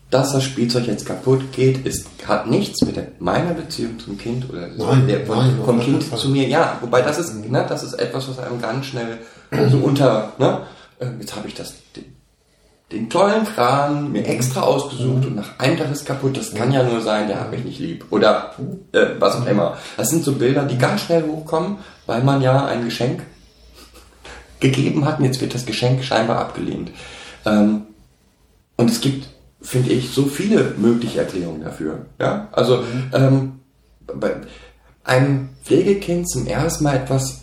dass 0.08 0.32
das 0.32 0.44
Spielzeug 0.44 0.86
jetzt 0.86 1.04
kaputt 1.04 1.50
geht, 1.52 1.84
ist, 1.84 2.06
hat 2.28 2.48
nichts 2.48 2.80
mit 2.84 2.94
der, 2.94 3.08
meiner 3.18 3.54
Beziehung 3.54 3.98
zum 3.98 4.16
Kind 4.16 4.48
oder 4.48 4.68
nein, 4.68 5.08
der, 5.08 5.26
von, 5.26 5.38
nein, 5.38 5.58
vom 5.64 5.80
Kind 5.80 6.16
zu 6.16 6.28
mir. 6.28 6.46
Ja, 6.46 6.78
wobei 6.80 7.02
das 7.02 7.18
ist, 7.18 7.34
Mhm. 7.34 7.50
ne, 7.50 7.66
das 7.68 7.82
ist 7.82 7.94
etwas, 7.94 8.28
was 8.28 8.38
einem 8.38 8.60
ganz 8.60 8.86
schnell 8.86 9.18
so 9.68 9.78
unter, 9.78 10.32
ne, 10.38 10.60
äh, 11.00 11.06
jetzt 11.18 11.34
habe 11.34 11.48
ich 11.48 11.54
das, 11.54 11.74
den, 11.96 12.04
den 12.92 13.10
tollen 13.10 13.44
Kran 13.44 14.12
mir 14.12 14.24
extra 14.26 14.60
ausgesucht 14.60 15.22
Mhm. 15.22 15.26
und 15.26 15.34
nach 15.36 15.58
einem 15.58 15.76
Tag 15.76 15.90
ist 15.90 16.06
kaputt. 16.06 16.36
Das 16.36 16.54
kann 16.54 16.70
ja 16.70 16.84
nur 16.84 17.00
sein, 17.00 17.26
der 17.26 17.40
hat 17.40 17.50
mich 17.50 17.64
nicht 17.64 17.80
lieb 17.80 18.04
oder 18.10 18.52
äh, 18.92 19.06
was 19.18 19.34
auch 19.34 19.46
immer. 19.46 19.76
Das 19.96 20.10
sind 20.10 20.22
so 20.22 20.32
Bilder, 20.34 20.66
die 20.66 20.78
ganz 20.78 21.00
schnell 21.00 21.24
hochkommen, 21.26 21.78
weil 22.06 22.22
man 22.22 22.40
ja 22.42 22.64
ein 22.64 22.84
Geschenk 22.84 23.22
gegeben 24.70 25.04
hat 25.04 25.18
und 25.18 25.24
jetzt 25.24 25.40
wird 25.40 25.54
das 25.54 25.66
Geschenk 25.66 26.04
scheinbar 26.04 26.38
abgelehnt. 26.38 26.90
Ähm, 27.44 27.82
und 28.76 28.90
es 28.90 29.00
gibt, 29.00 29.28
finde 29.60 29.90
ich, 29.92 30.10
so 30.10 30.24
viele 30.24 30.74
mögliche 30.76 31.20
Erklärungen 31.20 31.62
dafür. 31.62 32.06
Ja, 32.18 32.48
also 32.52 32.84
ähm, 33.12 33.60
bei 34.06 34.36
einem 35.04 35.50
Pflegekind 35.64 36.28
zum 36.28 36.46
ersten 36.46 36.84
Mal 36.84 36.96
etwas 36.96 37.42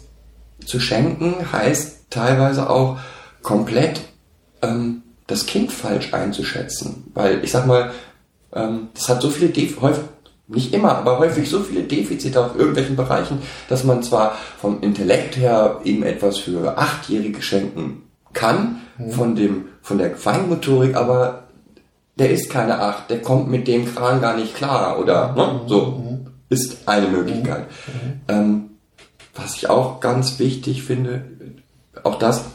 zu 0.65 0.79
schenken 0.79 1.51
heißt 1.51 2.05
teilweise 2.09 2.69
auch 2.69 2.99
komplett 3.41 4.01
ähm, 4.61 5.03
das 5.27 5.45
Kind 5.45 5.71
falsch 5.71 6.13
einzuschätzen, 6.13 7.11
weil 7.13 7.43
ich 7.43 7.51
sag 7.51 7.65
mal, 7.65 7.91
ähm, 8.53 8.89
das 8.93 9.09
hat 9.09 9.21
so 9.21 9.29
viele 9.29 9.51
häufig 9.81 10.03
nicht 10.53 10.73
immer, 10.73 10.97
aber 10.97 11.19
häufig 11.19 11.49
so 11.49 11.59
viele 11.59 11.83
Defizite 11.83 12.43
auf 12.43 12.55
irgendwelchen 12.55 12.95
Bereichen, 12.95 13.39
dass 13.69 13.83
man 13.83 14.03
zwar 14.03 14.35
vom 14.59 14.81
Intellekt 14.81 15.37
her 15.37 15.79
eben 15.83 16.03
etwas 16.03 16.37
für 16.37 16.77
Achtjährige 16.77 17.41
schenken 17.41 18.03
kann, 18.33 18.81
von 19.09 19.35
dem, 19.35 19.65
von 19.81 19.97
der 19.97 20.15
Feinmotorik, 20.15 20.95
aber 20.95 21.43
der 22.15 22.29
ist 22.31 22.49
keine 22.49 22.79
Acht, 22.79 23.09
der 23.09 23.21
kommt 23.21 23.49
mit 23.49 23.67
dem 23.67 23.93
Kran 23.93 24.21
gar 24.21 24.37
nicht 24.37 24.55
klar 24.55 24.99
oder? 24.99 25.33
Ne? 25.33 25.61
so 25.67 26.03
ist 26.49 26.87
eine 26.87 27.07
Möglichkeit. 27.07 27.65
Ähm, 28.27 28.69
was 29.35 29.55
ich 29.55 29.69
auch 29.69 29.99
ganz 29.99 30.37
wichtig 30.37 30.83
finde, 30.83 31.25
auch 32.03 32.19
das, 32.19 32.45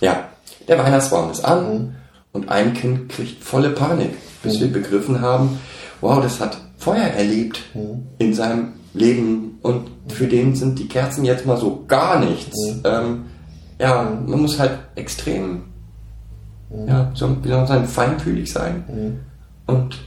ja, 0.00 0.28
der 0.66 0.78
Weihnachtsbaum 0.78 1.30
ist 1.30 1.44
an 1.44 1.96
und 2.32 2.48
ein 2.48 2.74
Kind 2.74 3.08
kriegt 3.08 3.44
volle 3.44 3.70
Panik, 3.70 4.14
bis 4.42 4.60
wir 4.60 4.72
begriffen 4.72 5.20
haben, 5.20 5.60
wow, 6.00 6.20
das 6.20 6.40
hat 6.40 6.58
Feuer 6.76 7.06
erlebt 7.06 7.60
in 8.18 8.34
seinem 8.34 8.74
Leben 8.94 9.58
und 9.62 9.90
für 10.08 10.26
den 10.26 10.54
sind 10.54 10.78
die 10.78 10.88
Kerzen 10.88 11.24
jetzt 11.24 11.46
mal 11.46 11.56
so 11.56 11.84
gar 11.86 12.20
nichts. 12.20 12.56
Ähm, 12.84 13.24
ja, 13.78 14.02
man 14.26 14.40
muss 14.40 14.58
halt 14.58 14.78
extrem, 14.94 15.64
ja, 16.86 17.10
so, 17.14 17.36
wie 17.42 17.48
soll 17.48 17.58
man 17.58 17.66
sagen, 17.66 17.86
feinfühlig 17.86 18.52
sein 18.52 19.20
und 19.66 19.98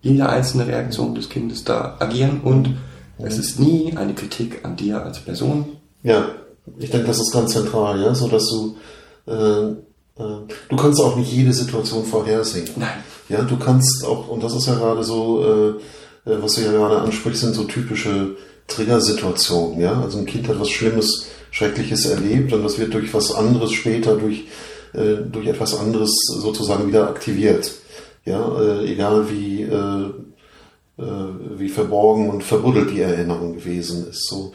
jede 0.00 0.28
einzelne 0.28 0.66
Reaktion 0.66 1.14
des 1.14 1.28
Kindes 1.28 1.64
da 1.64 1.96
agieren 1.98 2.40
und 2.40 2.76
es 3.18 3.38
ist 3.38 3.58
nie 3.58 3.96
eine 3.96 4.14
Kritik 4.14 4.64
an 4.64 4.76
dir 4.76 5.02
als 5.02 5.20
Person. 5.20 5.66
Ja, 6.02 6.26
ich 6.78 6.90
denke, 6.90 7.06
das 7.06 7.18
ist 7.18 7.32
ganz 7.32 7.52
zentral, 7.52 8.00
ja, 8.00 8.14
so 8.14 8.28
dass 8.28 8.46
du 8.46 8.76
äh, 9.30 9.74
äh, 10.18 10.46
du 10.68 10.76
kannst 10.76 11.00
auch 11.00 11.16
nicht 11.16 11.32
jede 11.32 11.52
Situation 11.52 12.04
vorhersehen. 12.04 12.68
Nein. 12.76 13.04
Ja, 13.28 13.42
du 13.42 13.56
kannst 13.56 14.04
auch, 14.04 14.28
und 14.28 14.42
das 14.42 14.54
ist 14.54 14.66
ja 14.66 14.74
gerade 14.74 15.02
so, 15.02 15.42
äh, 15.42 16.30
äh, 16.30 16.42
was 16.42 16.54
du 16.54 16.62
ja 16.62 16.72
gerade 16.72 17.00
ansprichst, 17.00 17.40
sind 17.40 17.54
so 17.54 17.64
typische 17.64 18.36
Triggersituationen, 18.68 19.80
ja. 19.80 20.00
Also 20.00 20.18
ein 20.18 20.26
Kind 20.26 20.48
hat 20.48 20.60
was 20.60 20.70
Schlimmes, 20.70 21.28
Schreckliches 21.50 22.06
erlebt 22.06 22.52
und 22.52 22.62
das 22.62 22.78
wird 22.78 22.94
durch 22.94 23.12
was 23.14 23.34
anderes 23.34 23.72
später, 23.72 24.16
durch, 24.16 24.44
äh, 24.92 25.16
durch 25.30 25.46
etwas 25.46 25.78
anderes 25.78 26.10
sozusagen 26.26 26.88
wieder 26.88 27.08
aktiviert. 27.08 27.70
Ja, 28.24 28.60
äh, 28.60 28.92
egal 28.92 29.30
wie, 29.30 29.62
äh, 29.62 30.10
äh, 30.98 31.58
wie 31.58 31.68
verborgen 31.68 32.30
und 32.30 32.42
verbuddelt 32.42 32.90
die 32.90 33.00
Erinnerung 33.00 33.56
gewesen 33.56 34.08
ist. 34.08 34.28
So, 34.28 34.52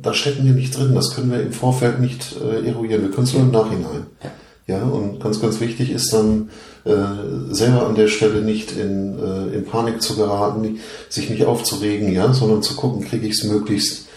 da 0.00 0.14
stecken 0.14 0.44
wir 0.44 0.52
nicht 0.52 0.76
drin, 0.76 0.94
das 0.94 1.14
können 1.14 1.30
wir 1.30 1.40
im 1.40 1.52
Vorfeld 1.52 2.00
nicht 2.00 2.36
äh, 2.40 2.66
eruieren, 2.68 3.02
wir 3.02 3.10
können 3.10 3.26
es 3.26 3.34
nur 3.34 3.42
im 3.42 3.50
Nachhinein. 3.50 4.06
Ja. 4.22 4.30
Ja, 4.68 4.82
und 4.82 5.18
ganz, 5.18 5.40
ganz 5.40 5.60
wichtig 5.60 5.90
ist 5.90 6.12
dann 6.12 6.50
äh, 6.84 7.54
selber 7.54 7.86
an 7.86 7.94
der 7.94 8.08
Stelle 8.08 8.42
nicht 8.42 8.72
in, 8.72 9.18
äh, 9.18 9.56
in 9.56 9.64
Panik 9.64 10.02
zu 10.02 10.16
geraten, 10.16 10.80
sich 11.08 11.30
nicht 11.30 11.44
aufzuregen, 11.44 12.12
ja, 12.12 12.32
sondern 12.32 12.62
zu 12.62 12.74
gucken, 12.76 13.04
kriege 13.04 13.26
ich 13.26 13.34
es 13.34 13.44
möglichst 13.44 14.08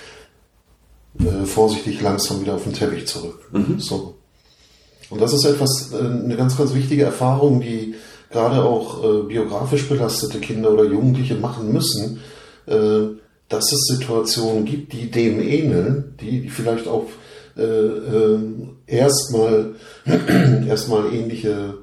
äh, 1.19 1.45
vorsichtig 1.45 2.01
langsam 2.01 2.41
wieder 2.41 2.55
auf 2.55 2.63
den 2.63 2.73
Teppich 2.73 3.07
zurück. 3.07 3.49
So. 3.77 4.15
Und 5.09 5.21
das 5.21 5.33
ist 5.33 5.45
etwas, 5.45 5.91
äh, 5.93 5.97
eine 5.97 6.35
ganz, 6.35 6.57
ganz 6.57 6.73
wichtige 6.73 7.03
Erfahrung, 7.03 7.61
die 7.61 7.95
gerade 8.31 8.63
auch 8.63 9.03
äh, 9.03 9.23
biografisch 9.23 9.87
belastete 9.89 10.39
Kinder 10.39 10.71
oder 10.71 10.85
Jugendliche 10.85 11.35
machen 11.35 11.71
müssen, 11.73 12.21
äh, 12.65 13.17
dass 13.49 13.71
es 13.73 13.85
Situationen 13.87 14.63
gibt, 14.63 14.93
die 14.93 15.11
dem 15.11 15.41
ähneln, 15.41 16.15
die, 16.21 16.41
die 16.41 16.49
vielleicht 16.49 16.87
auch 16.87 17.07
äh, 17.57 17.61
äh, 17.63 18.39
erstmal 18.87 19.75
erstmal 20.67 21.13
ähnliche 21.13 21.73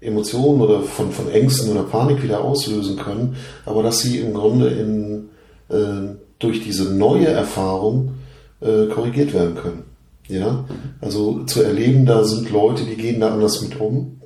Emotionen 0.00 0.60
oder 0.60 0.80
von, 0.80 1.10
von 1.10 1.30
Ängsten 1.30 1.70
oder 1.70 1.82
Panik 1.82 2.22
wieder 2.22 2.42
auslösen 2.42 2.96
können, 2.96 3.36
aber 3.64 3.82
dass 3.82 4.00
sie 4.00 4.18
im 4.18 4.32
Grunde 4.32 4.68
in, 4.68 5.28
äh, 5.68 6.16
durch 6.38 6.62
diese 6.62 6.94
neue 6.94 7.26
Erfahrung 7.26 8.12
äh, 8.60 8.86
korrigiert 8.86 9.32
werden 9.34 9.56
können. 9.56 9.82
Ja, 10.28 10.66
also 11.00 11.44
zu 11.44 11.62
erleben, 11.62 12.04
da 12.04 12.22
sind 12.22 12.50
Leute, 12.50 12.84
die 12.84 12.96
gehen 12.96 13.20
da 13.20 13.32
anders 13.32 13.62
mit 13.62 13.80
um, 13.80 14.20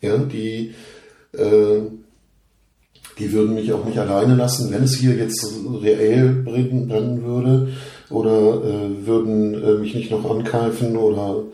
ja, 0.00 0.16
die 0.16 0.72
äh, 1.32 1.80
die 3.18 3.32
würden 3.32 3.54
mich 3.54 3.72
auch 3.72 3.84
nicht 3.84 3.98
alleine 3.98 4.34
lassen, 4.34 4.70
wenn 4.72 4.82
es 4.82 4.96
hier 4.96 5.14
jetzt 5.14 5.50
reell 5.82 6.42
brennen, 6.44 7.22
würde 7.24 7.68
oder 8.10 8.62
äh, 8.62 9.06
würden 9.06 9.54
äh, 9.54 9.74
mich 9.74 9.94
nicht 9.94 10.10
noch 10.10 10.30
ankeifen 10.30 10.96
oder, 10.96 11.44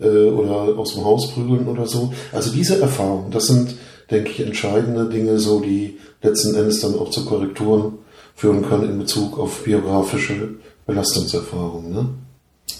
äh, 0.00 0.28
oder 0.28 0.78
aus 0.78 0.94
dem 0.94 1.04
Haus 1.04 1.32
prügeln 1.32 1.68
oder 1.68 1.86
so. 1.86 2.12
Also 2.32 2.52
diese 2.52 2.80
Erfahrungen, 2.80 3.30
das 3.30 3.46
sind, 3.46 3.76
denke 4.10 4.30
ich, 4.30 4.40
entscheidende 4.40 5.08
Dinge, 5.08 5.38
so 5.38 5.60
die 5.60 5.98
letzten 6.22 6.54
Endes 6.54 6.80
dann 6.80 6.98
auch 6.98 7.10
zu 7.10 7.24
Korrekturen 7.24 7.98
führen 8.34 8.62
können 8.68 8.90
in 8.90 8.98
Bezug 8.98 9.38
auf 9.38 9.64
biografische 9.64 10.56
Belastungserfahrungen. 10.86 11.92
Ne? 11.92 12.08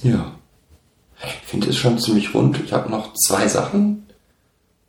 Ja. 0.02 0.32
Ich 1.22 1.48
finde 1.48 1.70
es 1.70 1.76
schon 1.76 1.98
ziemlich 1.98 2.34
rund. 2.34 2.60
Ich 2.62 2.72
habe 2.72 2.90
noch 2.90 3.14
zwei 3.14 3.48
Sachen, 3.48 4.06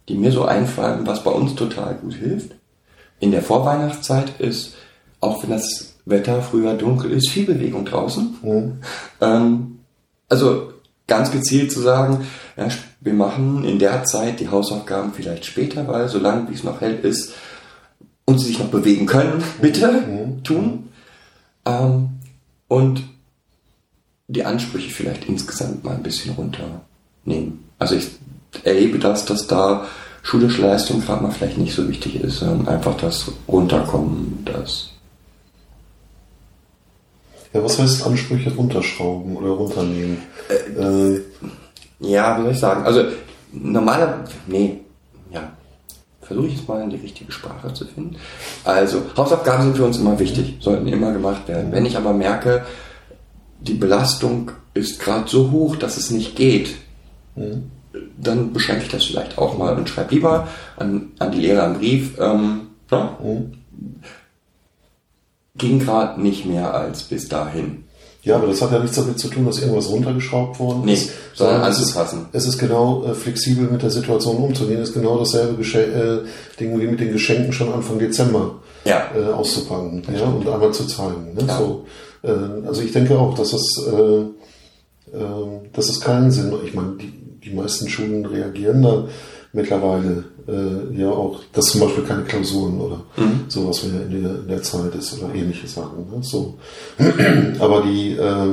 die 0.09 0.15
mir 0.15 0.31
so 0.31 0.43
einfallen, 0.43 1.07
was 1.07 1.23
bei 1.23 1.31
uns 1.31 1.55
total 1.55 1.95
gut 1.95 2.15
hilft. 2.15 2.51
In 3.19 3.31
der 3.31 3.41
Vorweihnachtszeit 3.41 4.39
ist, 4.39 4.73
auch 5.21 5.41
wenn 5.41 5.51
das 5.51 5.95
Wetter 6.05 6.41
früher 6.41 6.73
dunkel 6.73 7.11
ist, 7.11 7.29
viel 7.29 7.45
Bewegung 7.45 7.85
draußen. 7.85 8.37
Mhm. 8.41 8.79
Ähm, 9.21 9.79
also 10.29 10.73
ganz 11.07 11.31
gezielt 11.31 11.71
zu 11.71 11.81
sagen, 11.81 12.27
Ja, 12.57 12.67
wir 12.99 13.13
machen 13.13 13.63
in 13.63 13.79
der 13.79 14.03
Zeit 14.03 14.39
die 14.39 14.49
Hausaufgaben 14.49 15.13
vielleicht 15.13 15.45
später, 15.45 15.87
weil 15.87 16.09
solange 16.09 16.49
wie 16.49 16.53
es 16.53 16.63
noch 16.63 16.81
hell 16.81 16.99
ist 17.01 17.33
und 18.25 18.39
sie 18.39 18.47
sich 18.47 18.59
noch 18.59 18.67
bewegen 18.67 19.05
können, 19.05 19.43
bitte 19.61 20.03
tun. 20.43 20.89
Ähm, 21.65 22.09
und 22.67 23.03
die 24.27 24.43
Ansprüche 24.43 24.89
vielleicht 24.89 25.25
insgesamt 25.25 25.83
mal 25.83 25.95
ein 25.95 26.03
bisschen 26.03 26.35
runternehmen. 26.35 27.63
Also 27.79 27.95
ich 27.95 28.09
erlebe 28.63 28.99
das, 28.99 29.25
dass 29.25 29.47
da 29.47 29.85
schulische 30.23 30.61
Leistung 30.61 31.01
gerade 31.01 31.23
mal 31.23 31.31
vielleicht 31.31 31.57
nicht 31.57 31.73
so 31.73 31.87
wichtig 31.87 32.19
ist, 32.19 32.39
sondern 32.39 32.67
einfach 32.67 32.97
das 32.97 33.31
Runterkommen, 33.47 34.43
das 34.43 34.89
Ja, 37.57 37.63
was 37.63 37.79
heißt 37.79 38.05
Ansprüche 38.05 38.53
runterschrauben 38.53 39.35
oder 39.35 39.49
runternehmen? 39.49 40.17
Äh, 40.49 41.19
Ja, 41.99 42.37
wie 42.37 42.43
soll 42.43 42.51
ich 42.51 42.59
sagen? 42.59 42.83
Also 42.85 43.03
normaler, 43.51 44.23
nee, 44.45 44.79
ja, 45.31 45.51
versuche 46.21 46.47
ich 46.47 46.55
jetzt 46.57 46.67
mal 46.67 46.81
in 46.83 46.89
die 46.89 46.97
richtige 46.97 47.31
Sprache 47.31 47.73
zu 47.73 47.85
finden. 47.85 48.15
Also 48.63 49.01
Hausaufgaben 49.15 49.63
sind 49.63 49.77
für 49.77 49.85
uns 49.85 49.97
immer 49.97 50.19
wichtig, 50.19 50.57
sollten 50.59 50.87
immer 50.87 51.11
gemacht 51.11 51.47
werden. 51.47 51.71
Wenn 51.71 51.85
ich 51.85 51.97
aber 51.97 52.13
merke, 52.13 52.65
die 53.59 53.73
Belastung 53.73 54.51
ist 54.73 54.99
gerade 54.99 55.27
so 55.27 55.49
hoch, 55.51 55.75
dass 55.75 55.97
es 55.97 56.11
nicht 56.11 56.35
geht, 56.35 56.75
dann 58.17 58.53
beschränke 58.53 58.83
ich 58.83 58.91
das 58.91 59.05
vielleicht 59.05 59.37
auch 59.39 59.57
mal 59.57 59.75
und 59.77 59.89
schreibe 59.89 60.13
lieber 60.13 60.47
an, 60.77 61.11
an 61.17 61.31
die 61.31 61.39
Lehrer 61.39 61.63
einen 61.63 61.79
Brief. 61.79 62.19
Ähm, 62.19 62.61
ja, 62.91 63.17
ging 65.57 65.79
gerade 65.79 66.21
nicht 66.21 66.45
mehr 66.45 66.73
als 66.73 67.03
bis 67.03 67.27
dahin. 67.29 67.83
ja, 68.23 68.35
aber 68.35 68.47
das 68.47 68.61
hat 68.61 68.71
ja 68.71 68.79
nichts 68.79 68.95
damit 68.97 69.19
zu 69.19 69.29
tun, 69.29 69.45
dass 69.45 69.59
irgendwas 69.59 69.89
runtergeschraubt 69.89 70.59
worden 70.59 70.81
Nee, 70.85 70.93
ist. 70.93 71.11
sondern 71.33 71.61
es 71.69 71.77
ist, 71.79 71.95
anzupassen. 71.97 72.25
es 72.33 72.45
ist 72.45 72.57
genau 72.57 73.03
äh, 73.05 73.13
flexibel 73.13 73.67
mit 73.69 73.81
der 73.81 73.89
Situation 73.89 74.37
umzugehen. 74.37 74.81
Es 74.81 74.89
ist 74.89 74.95
genau 74.95 75.17
dasselbe 75.17 75.55
Gesche 75.55 75.81
äh, 76.25 76.59
Ding 76.59 76.79
wie 76.79 76.87
mit 76.87 76.99
den 76.99 77.11
Geschenken 77.13 77.53
schon 77.53 77.71
Anfang 77.73 77.99
Dezember 77.99 78.55
Ja. 78.85 79.03
äh, 79.15 79.31
auszupacken 79.31 80.03
ja, 80.13 80.25
und 80.25 80.47
einmal 80.47 80.73
zu 80.73 80.85
zeigen. 80.87 81.33
Ne? 81.35 81.43
Ja. 81.47 81.57
So, 81.57 81.85
äh, 82.23 82.67
also 82.67 82.81
ich 82.81 82.91
denke 82.91 83.17
auch, 83.17 83.33
dass 83.35 83.53
es, 83.53 83.85
äh, 83.87 85.17
äh, 85.17 85.61
dass 85.73 85.89
es 85.89 85.99
keinen 86.01 86.31
Sinn 86.31 86.49
macht. 86.49 86.63
Ich 86.65 86.73
meine, 86.73 86.95
die, 86.99 87.13
die 87.49 87.53
meisten 87.55 87.87
Schulen 87.87 88.25
reagieren 88.25 88.81
da 88.81 89.05
mittlerweile 89.57 90.23
äh, 90.47 90.95
ja 90.95 91.09
auch, 91.09 91.41
dass 91.51 91.65
zum 91.65 91.81
Beispiel 91.81 92.03
keine 92.03 92.23
Klausuren 92.23 92.79
oder 92.79 93.01
sowas 93.47 93.83
mehr 93.83 94.03
in 94.03 94.23
der, 94.23 94.35
in 94.35 94.47
der 94.47 94.61
Zeit 94.61 94.93
ist 94.95 95.17
oder 95.17 95.33
ähnliche 95.33 95.67
Sachen. 95.67 96.09
Ne? 96.11 96.21
So. 96.21 96.57
Aber 97.59 97.81
die, 97.81 98.11
äh, 98.11 98.51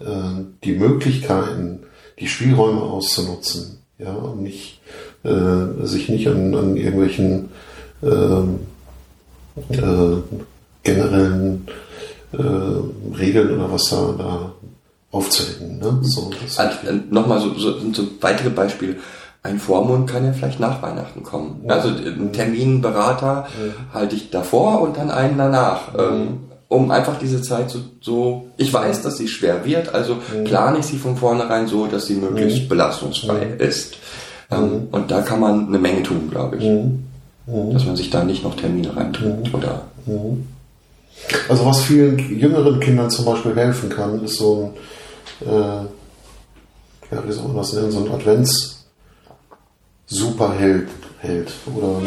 äh, 0.00 0.44
die 0.64 0.72
Möglichkeiten, 0.72 1.80
die 2.18 2.26
Spielräume 2.26 2.80
auszunutzen, 2.80 3.78
ja, 3.98 4.12
und 4.12 4.42
nicht, 4.42 4.80
äh, 5.22 5.86
sich 5.86 6.08
nicht 6.08 6.26
an, 6.26 6.54
an 6.54 6.76
irgendwelchen 6.76 7.50
ähm, 8.02 8.60
äh, 9.68 10.38
generellen 10.82 11.68
äh, 12.32 13.16
Regeln 13.16 13.54
oder 13.54 13.70
was 13.70 13.84
da, 13.90 14.14
da 14.18 14.52
aufzuhängen. 15.12 15.78
Ne? 15.78 15.98
So, 16.02 16.30
Also, 16.56 16.78
Nochmal 17.10 17.40
so, 17.40 17.54
so, 17.54 17.92
so 17.92 18.08
weitere 18.20 18.50
Beispiele. 18.50 18.96
Ein 19.44 19.58
Vormund 19.58 20.08
kann 20.08 20.24
ja 20.24 20.32
vielleicht 20.32 20.60
nach 20.60 20.82
Weihnachten 20.82 21.24
kommen. 21.24 21.64
Also 21.68 21.88
einen 21.88 22.32
Terminberater 22.32 23.48
halte 23.92 24.14
ich 24.14 24.30
davor 24.30 24.80
und 24.82 24.96
dann 24.96 25.10
einen 25.10 25.36
danach. 25.36 25.94
Ähm, 25.98 26.40
um 26.68 26.90
einfach 26.90 27.18
diese 27.18 27.42
Zeit 27.42 27.68
so, 27.68 27.80
so, 28.00 28.46
ich 28.56 28.72
weiß, 28.72 29.02
dass 29.02 29.18
sie 29.18 29.28
schwer 29.28 29.64
wird, 29.64 29.94
also 29.94 30.16
plane 30.44 30.78
ich 30.78 30.86
sie 30.86 30.96
von 30.96 31.16
vornherein 31.16 31.66
so, 31.66 31.86
dass 31.86 32.06
sie 32.06 32.14
möglichst 32.14 32.66
belastungsfrei 32.68 33.56
ist. 33.58 33.96
Ähm, 34.50 34.88
und 34.90 35.10
da 35.10 35.20
kann 35.20 35.40
man 35.40 35.66
eine 35.66 35.78
Menge 35.78 36.02
tun, 36.02 36.30
glaube 36.30 36.56
ich. 36.56 36.64
Dass 37.72 37.84
man 37.84 37.96
sich 37.96 38.08
da 38.08 38.24
nicht 38.24 38.44
noch 38.44 38.56
Termine 38.56 38.96
reintut 38.96 39.52
oder 39.52 39.82
Also 41.48 41.66
was 41.66 41.82
vielen 41.82 42.18
jüngeren 42.18 42.80
Kindern 42.80 43.10
zum 43.10 43.24
Beispiel 43.24 43.54
helfen 43.54 43.90
kann, 43.90 44.24
ist 44.24 44.36
so 44.36 44.72
ein, 45.42 45.48
äh, 45.48 47.14
ja, 47.14 47.22
wie 47.26 47.32
soll 47.32 47.48
man 47.48 47.56
das 47.56 47.72
nennen, 47.74 47.90
so 47.90 48.04
ein 48.04 48.12
Advents 48.12 48.81
Superheld 50.12 50.88
Held 51.18 51.52
oder 51.76 52.00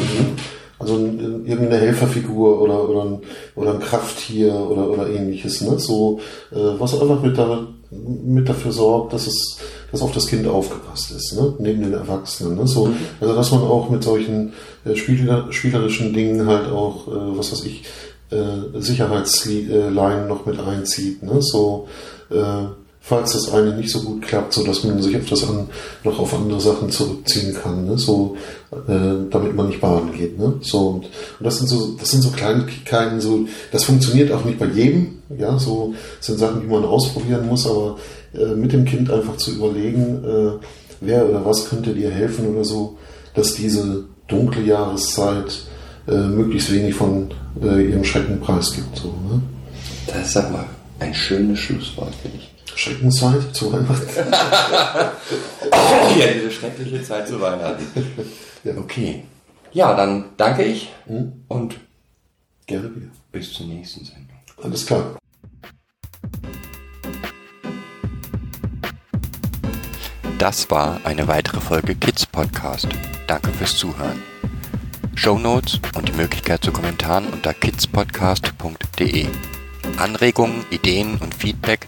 also 0.78 0.96
ein- 0.98 1.46
irgendeine 1.46 1.78
Helferfigur 1.82 2.62
oder 2.62 2.90
oder 2.90 3.06
ein, 3.06 3.20
oder 3.56 3.74
ein 3.76 3.80
Krafttier 3.80 4.54
oder 4.54 4.90
oder 4.90 5.10
ähnliches, 5.10 5.62
ne? 5.62 5.80
So 5.80 6.20
äh, 6.52 6.56
was 6.78 7.00
einfach 7.00 7.22
mit, 7.22 7.38
da, 7.38 7.66
mit 7.92 8.50
dafür 8.50 8.74
sorgt, 8.74 9.14
dass 9.14 9.26
es 9.28 9.58
dass 9.92 10.02
auf 10.02 10.12
das 10.12 10.28
Kind 10.28 10.46
aufgepasst 10.48 11.12
ist, 11.12 11.34
ne? 11.40 11.54
Neben 11.60 11.82
den 11.84 11.94
Erwachsenen, 11.94 12.58
ne? 12.58 12.68
So 12.68 12.90
also 13.22 13.34
dass 13.36 13.52
man 13.52 13.62
auch 13.62 13.90
mit 13.90 14.04
solchen 14.04 14.52
äh, 14.84 14.96
spieler, 14.98 15.48
spielerischen 15.52 16.12
Dingen 16.14 16.46
halt 16.46 16.70
auch 16.70 17.08
äh, 17.08 17.38
was 17.38 17.54
weiß 17.54 17.64
ich 17.64 17.84
äh, 18.32 18.80
Sicherheitsleinen 18.82 20.28
noch 20.28 20.46
mit 20.46 20.60
einzieht, 20.60 21.24
ne? 21.24 21.38
So 21.42 21.88
äh, 22.30 22.66
falls 23.08 23.34
das 23.34 23.54
eine 23.54 23.76
nicht 23.76 23.92
so 23.92 24.02
gut 24.02 24.24
klappt, 24.24 24.54
so 24.54 24.64
dass 24.64 24.84
man 24.84 25.00
sich 25.00 25.16
auf 25.16 25.30
das 25.30 25.48
an, 25.48 25.68
noch 26.04 26.18
auf 26.18 26.34
andere 26.34 26.60
Sachen 26.60 26.90
zurückziehen 26.90 27.54
kann, 27.54 27.86
ne? 27.86 28.00
so 28.00 28.36
äh, 28.72 29.30
damit 29.30 29.56
man 29.56 29.68
nicht 29.68 29.80
baden 29.80 30.12
geht, 30.12 30.40
ne? 30.40 30.56
So 30.62 30.88
und, 30.88 31.06
und 31.06 31.46
das 31.46 31.60
sind 31.60 31.68
so 31.68 31.96
das 32.00 32.10
sind 32.10 32.24
so 32.24 32.32
Kleinigkeiten, 32.32 33.22
so 33.22 33.46
das 33.72 33.84
funktioniert 33.84 34.32
auch 34.32 34.44
nicht 34.44 34.58
bei 34.58 34.66
jedem, 34.66 35.20
ja, 35.38 35.60
so 35.60 35.94
sind 36.20 36.40
Sachen, 36.40 36.62
die 36.62 36.68
man 36.68 36.84
ausprobieren 36.84 37.48
muss, 37.48 37.70
aber 37.70 37.98
äh, 38.34 38.56
mit 38.56 38.74
dem 38.74 38.86
Kind 38.86 39.12
einfach 39.12 39.38
zu 39.38 39.52
überlegen, 39.52 40.24
äh, 40.26 40.66
wer 41.02 41.30
oder 41.30 41.46
was 41.46 41.70
könnte 41.70 41.94
dir 41.94 42.10
helfen 42.10 42.48
oder 42.56 42.66
so, 42.66 42.98
dass 43.36 43.54
diese 43.54 44.06
dunkle 44.28 44.64
Jahreszeit 44.64 45.62
äh, 46.08 46.16
möglichst 46.16 46.74
wenig 46.74 46.96
von 46.96 47.30
äh, 47.62 47.88
ihrem 47.88 48.04
Schrecken 48.04 48.40
preisgibt, 48.40 48.98
so, 48.98 49.10
ne? 49.10 49.42
das 50.08 50.30
ist, 50.30 50.52
mal, 50.52 50.66
ein 50.98 51.14
schönes 51.14 51.60
Schlusswort, 51.60 52.16
finde 52.16 52.38
ich. 52.38 52.55
Schreckenszeit 52.76 53.56
zu 53.56 53.72
Weihnachten. 53.72 54.32
Ja, 56.20 56.28
diese 56.34 56.52
schreckliche 56.52 57.02
Zeit 57.04 57.28
zu 57.28 57.40
Weihnachten. 57.42 57.86
Ja. 58.64 58.74
Okay. 58.78 59.24
Ja, 59.72 59.94
dann 59.96 60.26
danke 60.38 60.64
ich 60.64 60.90
und 61.48 61.76
Gerne 62.68 62.96
wieder. 62.96 63.08
bis 63.32 63.54
zur 63.54 63.68
nächsten 63.68 64.06
Sendung. 64.06 64.38
Alles 64.64 64.86
klar. 64.86 65.18
Das 70.40 70.70
war 70.70 71.00
eine 71.04 71.28
weitere 71.28 71.62
Folge 71.62 71.96
Kids 71.96 72.26
Podcast. 72.26 72.88
Danke 73.28 73.52
fürs 73.52 73.76
Zuhören. 73.78 74.22
Show 75.16 75.38
Notes 75.40 75.80
und 75.96 76.08
die 76.10 76.14
Möglichkeit 76.14 76.64
zu 76.64 76.72
Kommentaren 76.72 77.28
unter 77.28 77.54
kidspodcast.de. 77.54 79.28
Anregungen, 79.98 80.66
Ideen 80.72 81.18
und 81.18 81.34
Feedback 81.34 81.88